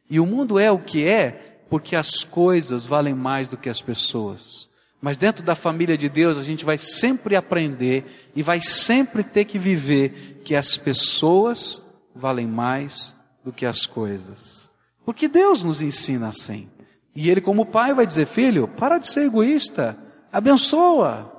E 0.10 0.20
o 0.20 0.26
mundo 0.26 0.58
é 0.58 0.72
o 0.72 0.80
que 0.80 1.06
é 1.08 1.57
porque 1.70 1.96
as 1.96 2.24
coisas 2.24 2.86
valem 2.86 3.14
mais 3.14 3.50
do 3.50 3.58
que 3.58 3.70
as 3.70 3.82
pessoas. 3.82 4.70
Mas 5.02 5.18
dentro 5.18 5.44
da 5.44 5.56
família 5.56 5.98
de 5.98 6.10
Deus 6.10 6.38
a 6.38 6.44
gente 6.44 6.66
vai 6.66 6.78
sempre 6.78 7.36
aprender 7.36 8.30
e 8.36 8.42
vai 8.42 8.62
sempre 8.62 9.24
ter 9.24 9.46
que 9.46 9.60
viver 9.60 10.42
que 10.44 10.56
as 10.56 10.78
pessoas 10.78 11.84
valem 12.16 12.48
mais 12.48 13.16
do 13.44 13.54
que 13.54 13.66
as 13.66 13.86
coisas. 13.86 14.72
Porque 15.06 15.28
Deus 15.28 15.64
nos 15.64 15.82
ensina 15.82 16.28
assim. 16.28 16.68
E 17.16 17.30
Ele, 17.30 17.42
como 17.42 17.66
pai, 17.66 17.94
vai 17.94 18.06
dizer: 18.06 18.26
Filho, 18.26 18.68
para 18.68 18.98
de 18.98 19.08
ser 19.08 19.26
egoísta, 19.26 19.98
abençoa. 20.32 21.34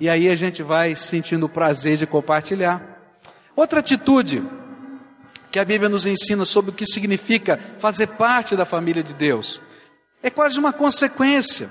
E 0.00 0.08
aí 0.08 0.28
a 0.28 0.36
gente 0.36 0.62
vai 0.62 0.94
sentindo 0.94 1.46
o 1.46 1.48
prazer 1.48 1.96
de 1.96 2.06
compartilhar. 2.06 2.98
Outra 3.54 3.80
atitude 3.80 4.42
que 5.50 5.58
a 5.58 5.64
Bíblia 5.64 5.88
nos 5.88 6.06
ensina 6.06 6.44
sobre 6.44 6.70
o 6.70 6.74
que 6.74 6.86
significa 6.86 7.58
fazer 7.78 8.08
parte 8.08 8.54
da 8.56 8.64
família 8.64 9.02
de 9.02 9.14
Deus. 9.14 9.60
É 10.22 10.30
quase 10.30 10.58
uma 10.58 10.72
consequência. 10.72 11.70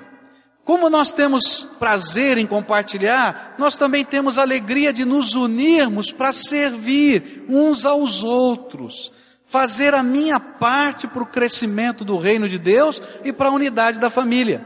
Como 0.63 0.89
nós 0.89 1.13
temos 1.13 1.63
prazer 1.79 2.37
em 2.37 2.45
compartilhar, 2.45 3.55
nós 3.57 3.77
também 3.77 4.03
temos 4.03 4.37
alegria 4.37 4.91
de 4.91 5.05
nos 5.05 5.33
unirmos 5.35 6.11
para 6.11 6.33
servir 6.33 7.45
uns 7.47 7.85
aos 7.85 8.23
outros, 8.23 9.11
fazer 9.45 9.93
a 9.93 10.03
minha 10.03 10.39
parte 10.39 11.07
para 11.07 11.23
o 11.23 11.27
crescimento 11.27 12.03
do 12.03 12.17
reino 12.17 12.49
de 12.49 12.59
Deus 12.59 13.01
e 13.23 13.31
para 13.31 13.47
a 13.47 13.53
unidade 13.53 13.97
da 13.97 14.09
família. 14.09 14.65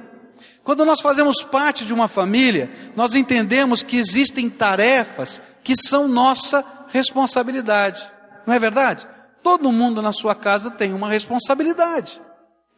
Quando 0.64 0.86
nós 0.86 1.02
fazemos 1.02 1.44
parte 1.44 1.86
de 1.86 1.94
uma 1.94 2.08
família, 2.08 2.72
nós 2.96 3.14
entendemos 3.14 3.84
que 3.84 3.98
existem 3.98 4.50
tarefas 4.50 5.42
que 5.64 5.76
são 5.76 6.08
nossa 6.08 6.66
responsabilidade. 6.88 8.12
Não 8.46 8.54
é 8.54 8.60
verdade? 8.60 9.08
Todo 9.44 9.72
mundo 9.72 10.02
na 10.02 10.14
sua 10.14 10.36
casa 10.36 10.70
tem 10.70 10.94
uma 10.94 11.10
responsabilidade. 11.10 12.22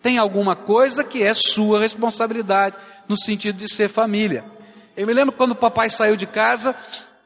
Tem 0.01 0.17
alguma 0.17 0.55
coisa 0.55 1.03
que 1.03 1.23
é 1.23 1.33
sua 1.33 1.79
responsabilidade, 1.79 2.75
no 3.07 3.17
sentido 3.17 3.57
de 3.57 3.73
ser 3.73 3.89
família. 3.89 4.43
Eu 4.95 5.07
me 5.07 5.13
lembro 5.13 5.33
quando 5.33 5.51
o 5.51 5.55
papai 5.55 5.89
saiu 5.89 6.15
de 6.15 6.25
casa, 6.25 6.75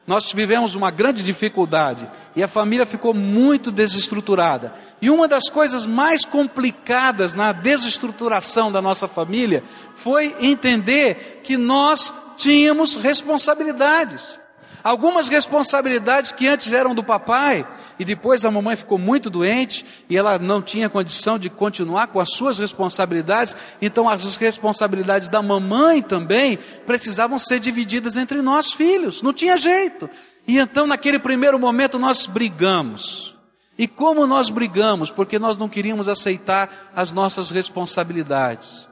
nós 0.06 0.32
vivemos 0.32 0.74
uma 0.74 0.90
grande 0.90 1.22
dificuldade 1.22 2.10
e 2.34 2.42
a 2.42 2.48
família 2.48 2.86
ficou 2.86 3.12
muito 3.12 3.70
desestruturada. 3.70 4.72
E 5.02 5.10
uma 5.10 5.28
das 5.28 5.50
coisas 5.50 5.84
mais 5.84 6.24
complicadas 6.24 7.34
na 7.34 7.52
desestruturação 7.52 8.72
da 8.72 8.80
nossa 8.80 9.06
família 9.06 9.62
foi 9.94 10.34
entender 10.40 11.40
que 11.44 11.58
nós 11.58 12.14
tínhamos 12.38 12.96
responsabilidades. 12.96 14.38
Algumas 14.82 15.28
responsabilidades 15.28 16.32
que 16.32 16.46
antes 16.46 16.72
eram 16.72 16.94
do 16.94 17.02
papai, 17.02 17.66
e 17.98 18.04
depois 18.04 18.44
a 18.44 18.50
mamãe 18.50 18.76
ficou 18.76 18.96
muito 18.96 19.28
doente, 19.28 19.84
e 20.08 20.16
ela 20.16 20.38
não 20.38 20.62
tinha 20.62 20.88
condição 20.88 21.38
de 21.38 21.50
continuar 21.50 22.06
com 22.08 22.20
as 22.20 22.30
suas 22.30 22.58
responsabilidades, 22.58 23.56
então 23.82 24.08
as 24.08 24.36
responsabilidades 24.36 25.28
da 25.28 25.42
mamãe 25.42 26.00
também 26.00 26.58
precisavam 26.86 27.38
ser 27.38 27.58
divididas 27.60 28.16
entre 28.16 28.40
nós 28.40 28.72
filhos, 28.72 29.20
não 29.20 29.32
tinha 29.32 29.58
jeito. 29.58 30.08
E 30.46 30.58
então 30.58 30.86
naquele 30.86 31.18
primeiro 31.18 31.58
momento 31.58 31.98
nós 31.98 32.26
brigamos. 32.26 33.34
E 33.76 33.86
como 33.86 34.26
nós 34.26 34.50
brigamos? 34.50 35.10
Porque 35.10 35.38
nós 35.38 35.58
não 35.58 35.68
queríamos 35.68 36.08
aceitar 36.08 36.90
as 36.96 37.12
nossas 37.12 37.50
responsabilidades. 37.50 38.88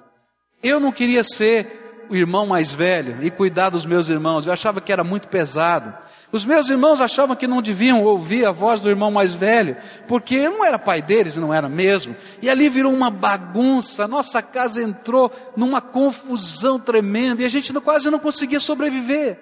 Eu 0.62 0.78
não 0.78 0.92
queria 0.92 1.24
ser 1.24 1.85
o 2.08 2.16
irmão 2.16 2.46
mais 2.46 2.72
velho 2.72 3.18
e 3.22 3.30
cuidar 3.30 3.70
dos 3.70 3.86
meus 3.86 4.08
irmãos. 4.08 4.46
Eu 4.46 4.52
achava 4.52 4.80
que 4.80 4.92
era 4.92 5.04
muito 5.04 5.28
pesado. 5.28 5.94
Os 6.32 6.44
meus 6.44 6.68
irmãos 6.68 7.00
achavam 7.00 7.36
que 7.36 7.46
não 7.46 7.62
deviam 7.62 8.02
ouvir 8.02 8.44
a 8.44 8.50
voz 8.50 8.80
do 8.80 8.88
irmão 8.88 9.10
mais 9.10 9.32
velho, 9.32 9.76
porque 10.08 10.34
eu 10.34 10.52
não 10.52 10.64
era 10.64 10.78
pai 10.78 11.00
deles, 11.00 11.36
não 11.36 11.54
era 11.54 11.68
mesmo. 11.68 12.16
E 12.42 12.50
ali 12.50 12.68
virou 12.68 12.92
uma 12.92 13.10
bagunça. 13.10 14.08
Nossa 14.08 14.42
casa 14.42 14.82
entrou 14.82 15.32
numa 15.56 15.80
confusão 15.80 16.78
tremenda 16.78 17.42
e 17.42 17.46
a 17.46 17.48
gente 17.48 17.72
quase 17.74 18.10
não 18.10 18.18
conseguia 18.18 18.60
sobreviver. 18.60 19.40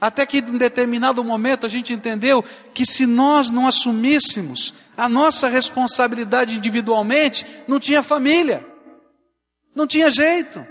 Até 0.00 0.26
que 0.26 0.38
em 0.38 0.58
determinado 0.58 1.24
momento 1.24 1.64
a 1.64 1.68
gente 1.68 1.92
entendeu 1.92 2.44
que 2.74 2.84
se 2.84 3.06
nós 3.06 3.50
não 3.50 3.66
assumíssemos 3.66 4.74
a 4.96 5.08
nossa 5.08 5.48
responsabilidade 5.48 6.54
individualmente, 6.54 7.46
não 7.66 7.80
tinha 7.80 8.02
família. 8.02 8.64
Não 9.74 9.86
tinha 9.86 10.10
jeito. 10.10 10.66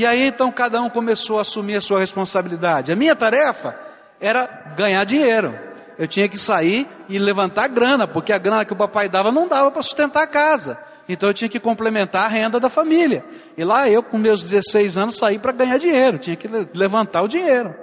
E 0.00 0.06
aí 0.06 0.28
então 0.28 0.50
cada 0.50 0.80
um 0.80 0.88
começou 0.88 1.36
a 1.36 1.42
assumir 1.42 1.76
a 1.76 1.80
sua 1.82 2.00
responsabilidade. 2.00 2.90
A 2.90 2.96
minha 2.96 3.14
tarefa 3.14 3.78
era 4.18 4.46
ganhar 4.74 5.04
dinheiro. 5.04 5.54
Eu 5.98 6.08
tinha 6.08 6.26
que 6.26 6.38
sair 6.38 6.88
e 7.06 7.18
levantar 7.18 7.68
grana, 7.68 8.08
porque 8.08 8.32
a 8.32 8.38
grana 8.38 8.64
que 8.64 8.72
o 8.72 8.76
papai 8.76 9.10
dava 9.10 9.30
não 9.30 9.46
dava 9.46 9.70
para 9.70 9.82
sustentar 9.82 10.22
a 10.22 10.26
casa. 10.26 10.78
Então 11.06 11.28
eu 11.28 11.34
tinha 11.34 11.50
que 11.50 11.60
complementar 11.60 12.24
a 12.24 12.28
renda 12.28 12.58
da 12.58 12.70
família. 12.70 13.22
E 13.58 13.62
lá 13.62 13.90
eu, 13.90 14.02
com 14.02 14.16
meus 14.16 14.42
16 14.42 14.96
anos, 14.96 15.18
saí 15.18 15.38
para 15.38 15.52
ganhar 15.52 15.76
dinheiro, 15.76 16.16
tinha 16.16 16.34
que 16.34 16.48
levantar 16.72 17.20
o 17.20 17.28
dinheiro. 17.28 17.74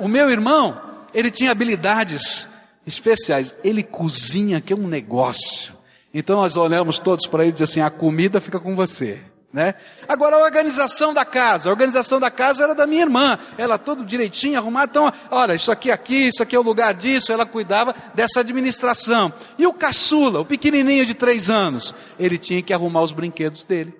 O 0.00 0.08
meu 0.08 0.30
irmão, 0.30 0.80
ele 1.12 1.30
tinha 1.30 1.50
habilidades 1.50 2.48
especiais. 2.86 3.54
Ele 3.62 3.82
cozinha, 3.82 4.62
que 4.62 4.72
é 4.72 4.76
um 4.76 4.88
negócio. 4.88 5.74
Então 6.14 6.36
nós 6.36 6.56
olhamos 6.56 6.98
todos 6.98 7.26
para 7.26 7.42
ele 7.42 7.50
e 7.50 7.52
dizemos 7.52 7.70
assim: 7.70 7.80
a 7.82 7.90
comida 7.90 8.40
fica 8.40 8.58
com 8.58 8.74
você. 8.74 9.20
Né? 9.54 9.76
Agora 10.08 10.34
a 10.34 10.40
organização 10.40 11.14
da 11.14 11.24
casa, 11.24 11.68
a 11.68 11.72
organização 11.72 12.18
da 12.18 12.28
casa 12.28 12.64
era 12.64 12.74
da 12.74 12.88
minha 12.88 13.02
irmã, 13.02 13.38
ela 13.56 13.78
todo 13.78 14.04
direitinho, 14.04 14.58
arrumada, 14.58 14.90
então, 14.90 15.12
olha, 15.30 15.54
isso 15.54 15.70
aqui 15.70 15.92
aqui, 15.92 16.26
isso 16.26 16.42
aqui 16.42 16.56
é 16.56 16.58
o 16.58 16.62
lugar 16.62 16.92
disso, 16.92 17.32
ela 17.32 17.46
cuidava 17.46 17.94
dessa 18.16 18.40
administração. 18.40 19.32
E 19.56 19.64
o 19.64 19.72
caçula, 19.72 20.40
o 20.40 20.44
pequenininho 20.44 21.06
de 21.06 21.14
três 21.14 21.50
anos, 21.50 21.94
ele 22.18 22.36
tinha 22.36 22.60
que 22.64 22.72
arrumar 22.74 23.02
os 23.02 23.12
brinquedos 23.12 23.64
dele. 23.64 23.94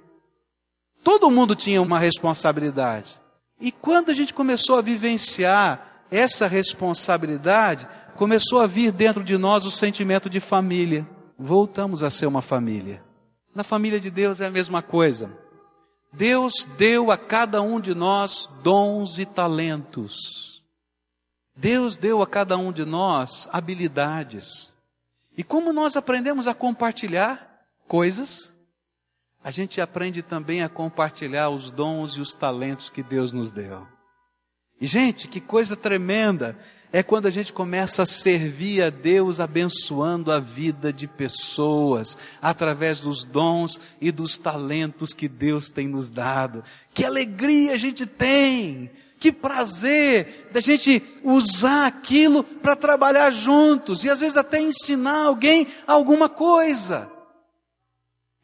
Todo 1.04 1.30
mundo 1.30 1.54
tinha 1.54 1.80
uma 1.80 2.00
responsabilidade. 2.00 3.16
E 3.60 3.70
quando 3.70 4.10
a 4.10 4.14
gente 4.14 4.34
começou 4.34 4.76
a 4.76 4.82
vivenciar 4.82 6.02
essa 6.10 6.48
responsabilidade, 6.48 7.86
começou 8.16 8.60
a 8.60 8.66
vir 8.66 8.90
dentro 8.90 9.22
de 9.22 9.38
nós 9.38 9.64
o 9.64 9.70
sentimento 9.70 10.28
de 10.28 10.40
família. 10.40 11.06
Voltamos 11.38 12.02
a 12.02 12.10
ser 12.10 12.26
uma 12.26 12.42
família. 12.42 13.00
Na 13.54 13.62
família 13.62 14.00
de 14.00 14.10
Deus 14.10 14.40
é 14.40 14.46
a 14.46 14.50
mesma 14.50 14.82
coisa. 14.82 15.43
Deus 16.16 16.64
deu 16.78 17.10
a 17.10 17.18
cada 17.18 17.60
um 17.60 17.80
de 17.80 17.94
nós 17.94 18.48
dons 18.62 19.18
e 19.18 19.26
talentos. 19.26 20.62
Deus 21.56 21.98
deu 21.98 22.22
a 22.22 22.26
cada 22.26 22.56
um 22.56 22.72
de 22.72 22.84
nós 22.84 23.48
habilidades. 23.52 24.72
E 25.36 25.42
como 25.42 25.72
nós 25.72 25.96
aprendemos 25.96 26.46
a 26.46 26.54
compartilhar 26.54 27.66
coisas, 27.88 28.54
a 29.42 29.50
gente 29.50 29.80
aprende 29.80 30.22
também 30.22 30.62
a 30.62 30.68
compartilhar 30.68 31.50
os 31.50 31.70
dons 31.70 32.12
e 32.12 32.20
os 32.20 32.32
talentos 32.32 32.88
que 32.88 33.02
Deus 33.02 33.32
nos 33.32 33.50
deu. 33.50 33.86
E 34.80 34.86
gente, 34.86 35.26
que 35.26 35.40
coisa 35.40 35.76
tremenda 35.76 36.56
é 36.94 37.02
quando 37.02 37.26
a 37.26 37.30
gente 37.30 37.52
começa 37.52 38.04
a 38.04 38.06
servir 38.06 38.80
a 38.80 38.88
Deus 38.88 39.40
abençoando 39.40 40.30
a 40.30 40.38
vida 40.38 40.92
de 40.92 41.08
pessoas 41.08 42.16
através 42.40 43.00
dos 43.00 43.24
dons 43.24 43.80
e 44.00 44.12
dos 44.12 44.38
talentos 44.38 45.12
que 45.12 45.26
Deus 45.26 45.70
tem 45.70 45.88
nos 45.88 46.08
dado. 46.08 46.62
Que 46.94 47.04
alegria 47.04 47.72
a 47.72 47.76
gente 47.76 48.06
tem! 48.06 48.92
Que 49.18 49.32
prazer 49.32 50.48
da 50.52 50.60
gente 50.60 51.02
usar 51.24 51.88
aquilo 51.88 52.44
para 52.44 52.76
trabalhar 52.76 53.32
juntos 53.32 54.04
e 54.04 54.08
às 54.08 54.20
vezes 54.20 54.36
até 54.36 54.60
ensinar 54.60 55.26
alguém 55.26 55.66
alguma 55.88 56.28
coisa. 56.28 57.10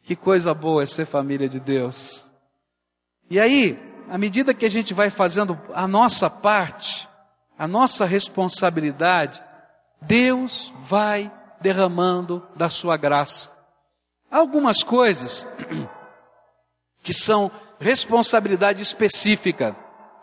Que 0.03 0.13
coisa 0.13 0.53
boa 0.53 0.83
é 0.83 0.85
ser 0.85 1.05
família 1.05 1.47
de 1.47 1.61
Deus. 1.61 2.29
E 3.29 3.39
aí, 3.39 3.79
à 4.09 4.17
medida 4.17 4.53
que 4.53 4.65
a 4.65 4.69
gente 4.69 4.93
vai 4.93 5.09
fazendo 5.09 5.57
a 5.73 5.87
nossa 5.87 6.29
parte, 6.29 7.09
a 7.61 7.67
nossa 7.67 8.07
responsabilidade, 8.07 9.39
Deus 10.01 10.73
vai 10.81 11.31
derramando 11.61 12.41
da 12.55 12.71
sua 12.71 12.97
graça. 12.97 13.51
Há 14.31 14.39
algumas 14.39 14.81
coisas 14.81 15.45
que 17.03 17.13
são 17.13 17.51
responsabilidade 17.79 18.81
específica 18.81 19.75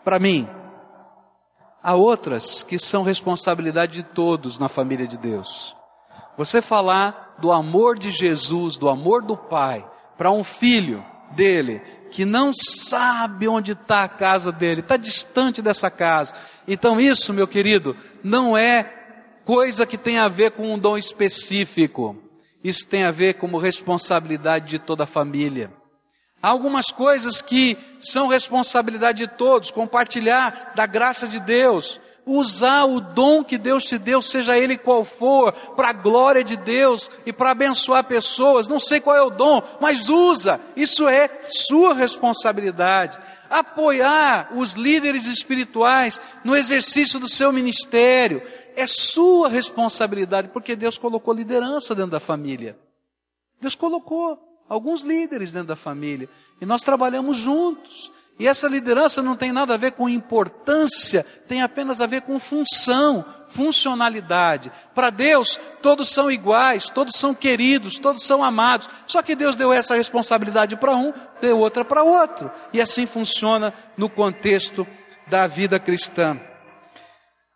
para 0.03 0.19
mim. 0.19 0.49
Há 1.81 1.95
outras 1.95 2.61
que 2.61 2.77
são 2.77 3.03
responsabilidade 3.03 3.93
de 3.93 4.03
todos 4.03 4.59
na 4.59 4.67
família 4.67 5.07
de 5.07 5.17
Deus. 5.17 5.73
Você 6.37 6.61
falar 6.61 7.37
do 7.39 7.53
amor 7.53 7.97
de 7.97 8.11
Jesus, 8.11 8.75
do 8.75 8.89
amor 8.89 9.21
do 9.21 9.37
Pai, 9.37 9.89
para 10.17 10.29
um 10.29 10.43
filho 10.43 11.05
dele, 11.31 11.81
que 12.09 12.25
não 12.25 12.51
sabe 12.53 13.47
onde 13.47 13.73
está 13.73 14.03
a 14.03 14.09
casa 14.09 14.51
dele, 14.51 14.81
está 14.81 14.97
distante 14.97 15.61
dessa 15.61 15.89
casa. 15.89 16.33
Então, 16.67 16.99
isso, 16.99 17.33
meu 17.33 17.47
querido, 17.47 17.95
não 18.23 18.57
é 18.57 18.83
coisa 19.45 19.85
que 19.85 19.97
tem 19.97 20.17
a 20.17 20.27
ver 20.27 20.51
com 20.51 20.73
um 20.73 20.77
dom 20.77 20.97
específico. 20.97 22.15
Isso 22.63 22.85
tem 22.85 23.03
a 23.03 23.11
ver 23.11 23.35
como 23.35 23.57
responsabilidade 23.57 24.67
de 24.67 24.79
toda 24.79 25.05
a 25.05 25.07
família. 25.07 25.71
Há 26.41 26.49
algumas 26.49 26.87
coisas 26.87 27.41
que 27.41 27.77
são 27.99 28.27
responsabilidade 28.27 29.19
de 29.19 29.27
todos, 29.27 29.71
compartilhar 29.71 30.73
da 30.75 30.85
graça 30.85 31.27
de 31.27 31.39
Deus, 31.39 31.99
usar 32.29 32.85
o 32.85 33.01
dom 33.01 33.43
que 33.43 33.57
Deus 33.57 33.83
te 33.83 33.97
deu, 33.97 34.21
seja 34.21 34.57
ele 34.57 34.77
qual 34.77 35.03
for, 35.03 35.51
para 35.75 35.89
a 35.89 35.93
glória 35.93 36.43
de 36.43 36.55
Deus 36.55 37.09
e 37.25 37.33
para 37.33 37.51
abençoar 37.51 38.03
pessoas. 38.03 38.67
Não 38.67 38.79
sei 38.79 38.99
qual 38.99 39.15
é 39.15 39.21
o 39.21 39.31
dom, 39.31 39.63
mas 39.81 40.09
usa. 40.09 40.61
Isso 40.75 41.07
é 41.07 41.41
sua 41.47 41.93
responsabilidade. 41.93 43.17
Apoiar 43.49 44.51
os 44.55 44.73
líderes 44.73 45.25
espirituais 45.25 46.21
no 46.43 46.55
exercício 46.55 47.19
do 47.19 47.27
seu 47.27 47.51
ministério 47.51 48.43
é 48.75 48.85
sua 48.85 49.49
responsabilidade, 49.49 50.49
porque 50.49 50.75
Deus 50.75 50.97
colocou 50.97 51.33
liderança 51.33 51.95
dentro 51.95 52.11
da 52.11 52.19
família. 52.19 52.77
Deus 53.59 53.73
colocou 53.73 54.37
alguns 54.69 55.01
líderes 55.01 55.51
dentro 55.51 55.69
da 55.69 55.75
família 55.75 56.29
e 56.61 56.65
nós 56.65 56.83
trabalhamos 56.83 57.37
juntos. 57.37 58.11
E 58.39 58.47
essa 58.47 58.69
liderança 58.69 59.21
não 59.21 59.35
tem 59.35 59.51
nada 59.51 59.73
a 59.73 59.77
ver 59.77 59.91
com 59.91 60.07
importância, 60.07 61.25
tem 61.45 61.61
apenas 61.61 61.99
a 61.99 62.07
ver 62.07 62.21
com 62.21 62.39
função, 62.39 63.25
funcionalidade. 63.49 64.71
Para 64.95 65.09
Deus, 65.09 65.59
todos 65.81 66.07
são 66.07 66.31
iguais, 66.31 66.89
todos 66.89 67.17
são 67.17 67.35
queridos, 67.35 67.99
todos 67.99 68.23
são 68.23 68.41
amados. 68.41 68.89
Só 69.05 69.21
que 69.21 69.35
Deus 69.35 69.57
deu 69.57 69.73
essa 69.73 69.97
responsabilidade 69.97 70.77
para 70.77 70.95
um, 70.95 71.11
deu 71.41 71.59
outra 71.59 71.83
para 71.83 72.01
outro. 72.01 72.49
E 72.71 72.79
assim 72.79 73.05
funciona 73.05 73.73
no 73.97 74.09
contexto 74.09 74.87
da 75.27 75.45
vida 75.45 75.77
cristã. 75.77 76.39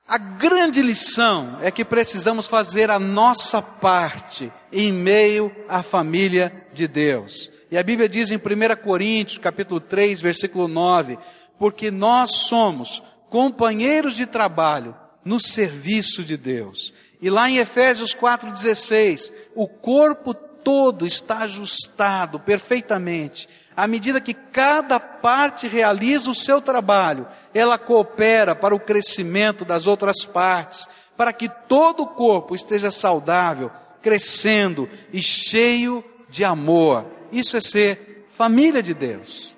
A 0.06 0.18
grande 0.18 0.82
lição 0.82 1.60
é 1.62 1.72
que 1.72 1.86
precisamos 1.86 2.46
fazer 2.46 2.92
a 2.92 3.00
nossa 3.00 3.62
parte 3.62 4.52
em 4.70 4.92
meio 4.92 5.50
à 5.70 5.82
família 5.82 6.68
de 6.74 6.90
Deus. 6.90 7.50
E 7.74 7.78
a 7.80 7.82
Bíblia 7.82 8.08
diz 8.08 8.30
em 8.30 8.36
1 8.36 8.40
Coríntios, 8.84 9.40
capítulo 9.40 9.80
3, 9.80 10.22
versículo 10.22 10.68
9, 10.68 11.18
porque 11.58 11.90
nós 11.90 12.36
somos 12.36 13.02
companheiros 13.32 14.16
de 14.16 14.28
trabalho 14.28 14.96
no 15.26 15.40
serviço 15.40 16.24
de 16.24 16.38
Deus. 16.38 16.94
E 17.20 17.32
lá 17.32 17.50
em 17.50 17.58
Efésios 17.58 18.14
4,16, 18.14 19.34
o 19.56 19.68
corpo 19.68 20.36
todo 20.36 21.04
está 21.04 21.40
ajustado 21.40 22.40
perfeitamente. 22.40 23.50
À 23.76 23.88
medida 23.88 24.22
que 24.22 24.36
cada 24.36 25.00
parte 25.00 25.68
realiza 25.68 26.30
o 26.30 26.36
seu 26.36 26.62
trabalho, 26.62 27.26
ela 27.56 27.80
coopera 27.80 28.56
para 28.56 28.76
o 28.76 28.80
crescimento 28.80 29.66
das 29.66 29.88
outras 29.88 30.24
partes, 30.24 30.88
para 31.18 31.34
que 31.34 31.50
todo 31.50 32.04
o 32.04 32.08
corpo 32.10 32.54
esteja 32.54 32.92
saudável, 32.92 33.72
crescendo 34.00 34.88
e 35.12 35.24
cheio 35.24 36.06
de 36.34 36.44
amor. 36.44 37.06
Isso 37.32 37.56
é 37.56 37.62
ser 37.62 38.26
família 38.32 38.82
de 38.82 38.96
Deus. 38.96 39.56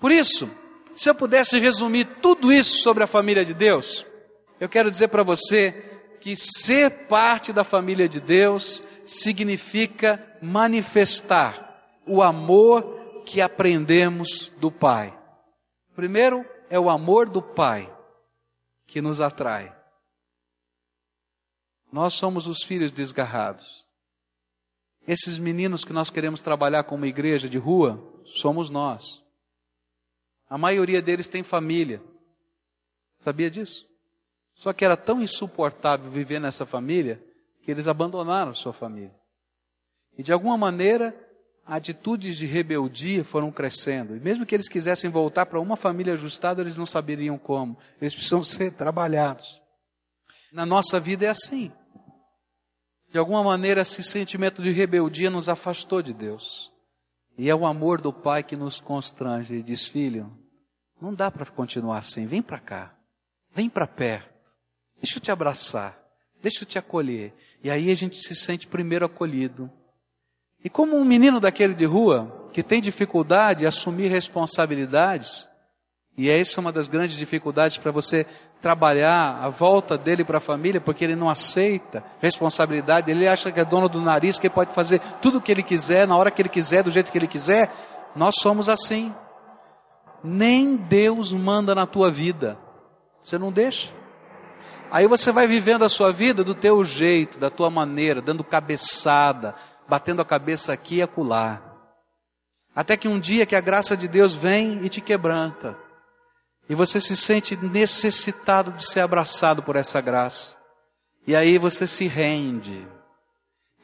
Por 0.00 0.10
isso, 0.10 0.50
se 0.96 1.08
eu 1.08 1.14
pudesse 1.14 1.56
resumir 1.60 2.04
tudo 2.20 2.52
isso 2.52 2.82
sobre 2.82 3.04
a 3.04 3.06
família 3.06 3.44
de 3.44 3.54
Deus, 3.54 4.04
eu 4.58 4.68
quero 4.68 4.90
dizer 4.90 5.06
para 5.06 5.22
você 5.22 5.70
que 6.20 6.34
ser 6.34 7.06
parte 7.06 7.52
da 7.52 7.62
família 7.62 8.08
de 8.08 8.20
Deus 8.20 8.84
significa 9.06 10.20
manifestar 10.42 11.80
o 12.04 12.20
amor 12.20 13.22
que 13.24 13.40
aprendemos 13.40 14.52
do 14.58 14.70
Pai. 14.70 15.16
Primeiro 15.94 16.44
é 16.68 16.78
o 16.78 16.90
amor 16.90 17.28
do 17.28 17.40
Pai 17.40 17.88
que 18.84 19.00
nos 19.00 19.20
atrai. 19.20 19.72
Nós 21.92 22.14
somos 22.14 22.48
os 22.48 22.64
filhos 22.64 22.90
desgarrados. 22.90 23.88
Esses 25.06 25.38
meninos 25.38 25.84
que 25.84 25.92
nós 25.92 26.10
queremos 26.10 26.40
trabalhar 26.40 26.84
como 26.84 27.06
igreja 27.06 27.48
de 27.48 27.58
rua, 27.58 28.00
somos 28.24 28.70
nós. 28.70 29.22
A 30.48 30.58
maioria 30.58 31.00
deles 31.00 31.28
tem 31.28 31.42
família. 31.42 32.02
Sabia 33.24 33.50
disso? 33.50 33.86
Só 34.54 34.72
que 34.72 34.84
era 34.84 34.96
tão 34.96 35.22
insuportável 35.22 36.10
viver 36.10 36.40
nessa 36.40 36.66
família 36.66 37.22
que 37.62 37.70
eles 37.70 37.86
abandonaram 37.88 38.54
sua 38.54 38.72
família. 38.72 39.14
E 40.18 40.22
de 40.22 40.32
alguma 40.32 40.56
maneira, 40.56 41.14
atitudes 41.64 42.36
de 42.36 42.46
rebeldia 42.46 43.24
foram 43.24 43.50
crescendo. 43.50 44.16
E 44.16 44.20
mesmo 44.20 44.44
que 44.44 44.54
eles 44.54 44.68
quisessem 44.68 45.08
voltar 45.08 45.46
para 45.46 45.60
uma 45.60 45.76
família 45.76 46.14
ajustada, 46.14 46.60
eles 46.60 46.76
não 46.76 46.86
saberiam 46.86 47.38
como. 47.38 47.78
Eles 48.00 48.14
precisam 48.14 48.42
ser 48.44 48.72
trabalhados. 48.72 49.60
Na 50.52 50.66
nossa 50.66 50.98
vida 50.98 51.26
é 51.26 51.28
assim. 51.28 51.72
De 53.10 53.18
alguma 53.18 53.42
maneira, 53.42 53.80
esse 53.80 54.02
sentimento 54.02 54.62
de 54.62 54.70
rebeldia 54.70 55.30
nos 55.30 55.48
afastou 55.48 56.00
de 56.00 56.12
Deus. 56.12 56.72
E 57.36 57.50
é 57.50 57.54
o 57.54 57.66
amor 57.66 58.00
do 58.00 58.12
Pai 58.12 58.42
que 58.42 58.56
nos 58.56 58.78
constrange 58.78 59.54
e 59.54 59.62
diz: 59.62 59.84
Filho, 59.86 60.30
Não 61.00 61.12
dá 61.12 61.30
para 61.30 61.46
continuar 61.46 61.98
assim. 61.98 62.26
Vem 62.26 62.42
para 62.42 62.60
cá. 62.60 62.94
Vem 63.52 63.68
para 63.68 63.86
perto. 63.86 64.30
Deixa 65.00 65.18
eu 65.18 65.22
te 65.22 65.30
abraçar. 65.30 65.98
Deixa 66.42 66.62
eu 66.62 66.66
te 66.68 66.78
acolher. 66.78 67.34
E 67.64 67.70
aí 67.70 67.90
a 67.90 67.94
gente 67.94 68.18
se 68.18 68.34
sente 68.34 68.66
primeiro 68.66 69.04
acolhido. 69.04 69.70
E 70.62 70.68
como 70.68 70.96
um 70.96 71.04
menino 71.04 71.40
daquele 71.40 71.74
de 71.74 71.86
rua, 71.86 72.48
que 72.52 72.62
tem 72.62 72.80
dificuldade 72.80 73.64
em 73.64 73.66
assumir 73.66 74.08
responsabilidades, 74.08 75.48
e 76.20 76.28
essa 76.28 76.60
é 76.60 76.60
uma 76.60 76.70
das 76.70 76.86
grandes 76.86 77.16
dificuldades 77.16 77.78
para 77.78 77.90
você 77.90 78.26
trabalhar 78.60 79.42
a 79.42 79.48
volta 79.48 79.96
dele 79.96 80.22
para 80.22 80.36
a 80.36 80.40
família, 80.40 80.78
porque 80.78 81.02
ele 81.02 81.16
não 81.16 81.30
aceita 81.30 82.04
responsabilidade, 82.20 83.10
ele 83.10 83.26
acha 83.26 83.50
que 83.50 83.58
é 83.58 83.64
dono 83.64 83.88
do 83.88 84.02
nariz, 84.02 84.38
que 84.38 84.50
pode 84.50 84.74
fazer 84.74 85.00
tudo 85.22 85.38
o 85.38 85.40
que 85.40 85.50
ele 85.50 85.62
quiser, 85.62 86.06
na 86.06 86.14
hora 86.14 86.30
que 86.30 86.42
ele 86.42 86.50
quiser, 86.50 86.82
do 86.82 86.90
jeito 86.90 87.10
que 87.10 87.16
ele 87.16 87.26
quiser. 87.26 87.72
Nós 88.14 88.34
somos 88.38 88.68
assim. 88.68 89.14
Nem 90.22 90.76
Deus 90.76 91.32
manda 91.32 91.74
na 91.74 91.86
tua 91.86 92.10
vida. 92.10 92.58
Você 93.22 93.38
não 93.38 93.50
deixa. 93.50 93.90
Aí 94.90 95.06
você 95.06 95.32
vai 95.32 95.46
vivendo 95.46 95.86
a 95.86 95.88
sua 95.88 96.12
vida 96.12 96.44
do 96.44 96.54
teu 96.54 96.84
jeito, 96.84 97.38
da 97.38 97.48
tua 97.48 97.70
maneira, 97.70 98.20
dando 98.20 98.44
cabeçada, 98.44 99.54
batendo 99.88 100.20
a 100.20 100.26
cabeça 100.26 100.70
aqui 100.70 100.96
e 100.96 101.02
acolá. 101.02 101.62
Até 102.76 102.94
que 102.94 103.08
um 103.08 103.18
dia 103.18 103.46
que 103.46 103.56
a 103.56 103.60
graça 103.62 103.96
de 103.96 104.06
Deus 104.06 104.34
vem 104.34 104.84
e 104.84 104.90
te 104.90 105.00
quebranta. 105.00 105.88
E 106.70 106.74
você 106.76 107.00
se 107.00 107.16
sente 107.16 107.56
necessitado 107.56 108.70
de 108.70 108.86
ser 108.86 109.00
abraçado 109.00 109.60
por 109.60 109.74
essa 109.74 110.00
graça. 110.00 110.56
E 111.26 111.34
aí 111.34 111.58
você 111.58 111.84
se 111.84 112.06
rende. 112.06 112.86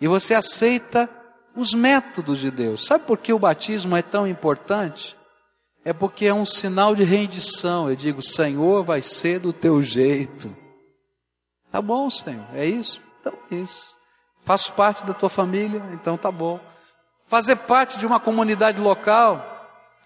E 0.01 0.07
você 0.07 0.35
aceita 0.35 1.11
os 1.57 1.75
métodos 1.75 2.39
de 2.39 2.49
Deus. 2.49 2.87
Sabe 2.87 3.05
por 3.05 3.19
que 3.19 3.33
o 3.33 3.41
batismo 3.41 3.97
é 3.97 4.03
tão 4.03 4.25
importante? 4.25 5.17
É 5.85 5.93
porque 5.93 6.27
é 6.27 6.33
um 6.33 6.47
sinal 6.47 6.95
de 6.95 7.03
rendição. 7.03 7.91
Eu 7.91 7.97
digo, 7.97 8.23
Senhor, 8.23 8.85
vai 8.85 9.03
ser 9.03 9.41
do 9.41 9.53
teu 9.53 9.83
jeito. 9.83 10.57
Tá 11.73 11.83
bom, 11.83 12.09
Senhor, 12.09 12.47
é 12.55 12.67
isso? 12.67 13.03
Então 13.21 13.33
é 13.51 13.57
isso. 13.57 13.97
Faço 14.45 14.73
parte 14.75 15.05
da 15.05 15.13
tua 15.13 15.29
família, 15.29 15.83
então 15.93 16.17
tá 16.17 16.31
bom. 16.31 16.61
Fazer 17.25 17.57
parte 17.57 17.99
de 17.99 18.07
uma 18.07 18.21
comunidade 18.21 18.81
local, 18.81 19.45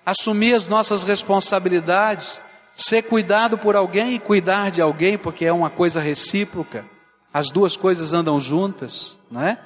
assumir 0.06 0.54
as 0.54 0.66
nossas 0.66 1.04
responsabilidades, 1.04 2.40
ser 2.74 3.02
cuidado 3.02 3.58
por 3.58 3.76
alguém 3.76 4.14
e 4.14 4.18
cuidar 4.18 4.70
de 4.70 4.80
alguém, 4.80 5.18
porque 5.18 5.44
é 5.44 5.52
uma 5.52 5.70
coisa 5.70 6.00
recíproca. 6.00 6.84
As 7.32 7.50
duas 7.50 7.76
coisas 7.76 8.12
andam 8.12 8.40
juntas, 8.40 9.18
não 9.30 9.42
é? 9.42 9.58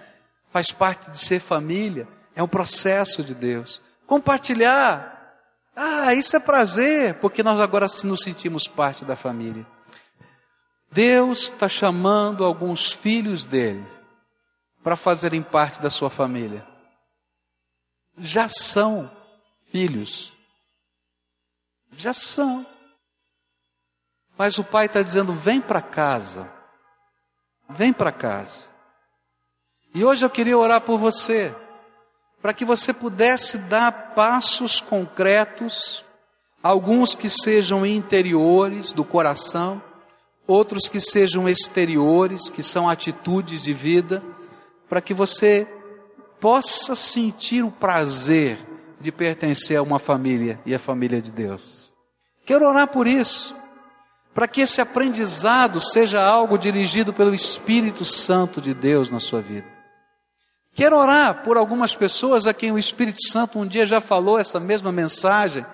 Faz 0.50 0.70
parte 0.70 1.10
de 1.10 1.18
ser 1.18 1.40
família, 1.40 2.06
é 2.34 2.42
um 2.42 2.48
processo 2.48 3.22
de 3.22 3.34
Deus. 3.34 3.80
Compartilhar, 4.06 5.14
ah, 5.74 6.12
isso 6.14 6.36
é 6.36 6.40
prazer, 6.40 7.14
porque 7.14 7.42
nós 7.42 7.60
agora 7.60 7.86
nos 8.04 8.20
sentimos 8.22 8.68
parte 8.68 9.04
da 9.04 9.16
família. 9.16 9.66
Deus 10.92 11.44
está 11.44 11.68
chamando 11.68 12.44
alguns 12.44 12.92
filhos 12.92 13.44
dele 13.44 13.84
para 14.82 14.96
fazerem 14.96 15.42
parte 15.42 15.80
da 15.80 15.90
sua 15.90 16.08
família. 16.08 16.64
Já 18.18 18.48
são 18.48 19.10
filhos. 19.66 20.32
Já 21.96 22.12
são. 22.12 22.64
Mas 24.36 24.58
o 24.58 24.64
pai 24.64 24.86
está 24.86 25.02
dizendo: 25.02 25.32
vem 25.32 25.60
para 25.60 25.80
casa. 25.80 26.50
Vem 27.68 27.92
para 27.92 28.12
casa. 28.12 28.68
E 29.94 30.04
hoje 30.04 30.24
eu 30.24 30.30
queria 30.30 30.58
orar 30.58 30.80
por 30.80 30.98
você, 30.98 31.54
para 32.42 32.52
que 32.52 32.64
você 32.64 32.92
pudesse 32.92 33.56
dar 33.58 34.14
passos 34.14 34.80
concretos, 34.80 36.04
alguns 36.62 37.14
que 37.14 37.28
sejam 37.28 37.86
interiores 37.86 38.92
do 38.92 39.04
coração, 39.04 39.80
outros 40.46 40.88
que 40.88 41.00
sejam 41.00 41.48
exteriores, 41.48 42.50
que 42.50 42.62
são 42.62 42.88
atitudes 42.88 43.62
de 43.62 43.72
vida, 43.72 44.22
para 44.88 45.00
que 45.00 45.14
você 45.14 45.66
possa 46.40 46.96
sentir 46.96 47.62
o 47.62 47.70
prazer 47.70 48.58
de 49.00 49.12
pertencer 49.12 49.78
a 49.78 49.82
uma 49.82 50.00
família 50.00 50.60
e 50.66 50.74
a 50.74 50.78
família 50.78 51.22
de 51.22 51.30
Deus. 51.30 51.92
Quero 52.44 52.66
orar 52.66 52.88
por 52.88 53.06
isso 53.06 53.54
para 54.34 54.48
que 54.48 54.60
esse 54.60 54.80
aprendizado 54.80 55.80
seja 55.80 56.20
algo 56.20 56.58
dirigido 56.58 57.12
pelo 57.12 57.32
Espírito 57.32 58.04
Santo 58.04 58.60
de 58.60 58.74
Deus 58.74 59.10
na 59.10 59.20
sua 59.20 59.40
vida. 59.40 59.66
Quero 60.74 60.98
orar 60.98 61.44
por 61.44 61.56
algumas 61.56 61.94
pessoas 61.94 62.46
a 62.46 62.52
quem 62.52 62.72
o 62.72 62.78
Espírito 62.78 63.22
Santo 63.28 63.60
um 63.60 63.66
dia 63.66 63.86
já 63.86 64.00
falou 64.00 64.38
essa 64.38 64.58
mesma 64.58 64.90
mensagem 64.90 65.64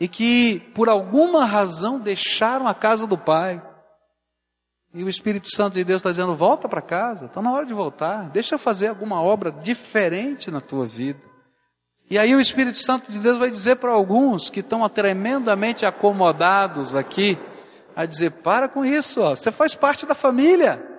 e 0.00 0.08
que 0.08 0.58
por 0.74 0.88
alguma 0.88 1.44
razão 1.44 2.00
deixaram 2.00 2.66
a 2.66 2.74
casa 2.74 3.06
do 3.06 3.16
Pai. 3.16 3.62
E 4.92 5.04
o 5.04 5.08
Espírito 5.08 5.48
Santo 5.54 5.74
de 5.74 5.84
Deus 5.84 6.00
está 6.00 6.10
dizendo: 6.10 6.34
volta 6.34 6.68
para 6.68 6.82
casa, 6.82 7.26
está 7.26 7.40
na 7.40 7.52
hora 7.52 7.64
de 7.64 7.72
voltar, 7.72 8.28
deixa 8.30 8.56
eu 8.56 8.58
fazer 8.58 8.88
alguma 8.88 9.22
obra 9.22 9.52
diferente 9.52 10.50
na 10.50 10.60
tua 10.60 10.86
vida. 10.86 11.20
E 12.10 12.18
aí 12.18 12.34
o 12.34 12.40
Espírito 12.40 12.78
Santo 12.78 13.10
de 13.12 13.20
Deus 13.20 13.38
vai 13.38 13.48
dizer 13.48 13.76
para 13.76 13.92
alguns 13.92 14.50
que 14.50 14.60
estão 14.60 14.86
tremendamente 14.88 15.86
acomodados 15.86 16.96
aqui, 16.96 17.38
a 17.94 18.06
dizer: 18.06 18.30
para 18.42 18.68
com 18.68 18.84
isso, 18.84 19.20
ó, 19.20 19.34
você 19.34 19.50
faz 19.50 19.74
parte 19.74 20.06
da 20.06 20.14
família. 20.14 20.92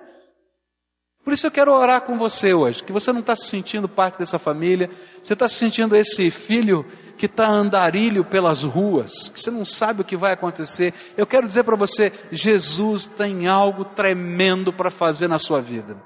Por 1.24 1.32
isso 1.32 1.46
eu 1.46 1.50
quero 1.50 1.72
orar 1.72 2.02
com 2.02 2.18
você 2.18 2.52
hoje, 2.52 2.84
que 2.84 2.92
você 2.92 3.10
não 3.10 3.20
está 3.20 3.34
se 3.34 3.46
sentindo 3.46 3.88
parte 3.88 4.18
dessa 4.18 4.38
família, 4.38 4.90
você 5.22 5.32
está 5.32 5.48
se 5.48 5.54
sentindo 5.54 5.96
esse 5.96 6.30
filho 6.30 6.84
que 7.16 7.24
está 7.24 7.48
andarilho 7.48 8.26
pelas 8.26 8.62
ruas, 8.62 9.30
que 9.30 9.40
você 9.40 9.50
não 9.50 9.64
sabe 9.64 10.02
o 10.02 10.04
que 10.04 10.18
vai 10.18 10.32
acontecer. 10.32 10.92
Eu 11.16 11.26
quero 11.26 11.48
dizer 11.48 11.64
para 11.64 11.76
você: 11.76 12.12
Jesus 12.30 13.06
tem 13.06 13.46
algo 13.46 13.86
tremendo 13.86 14.70
para 14.70 14.90
fazer 14.90 15.26
na 15.26 15.38
sua 15.38 15.62
vida. 15.62 15.96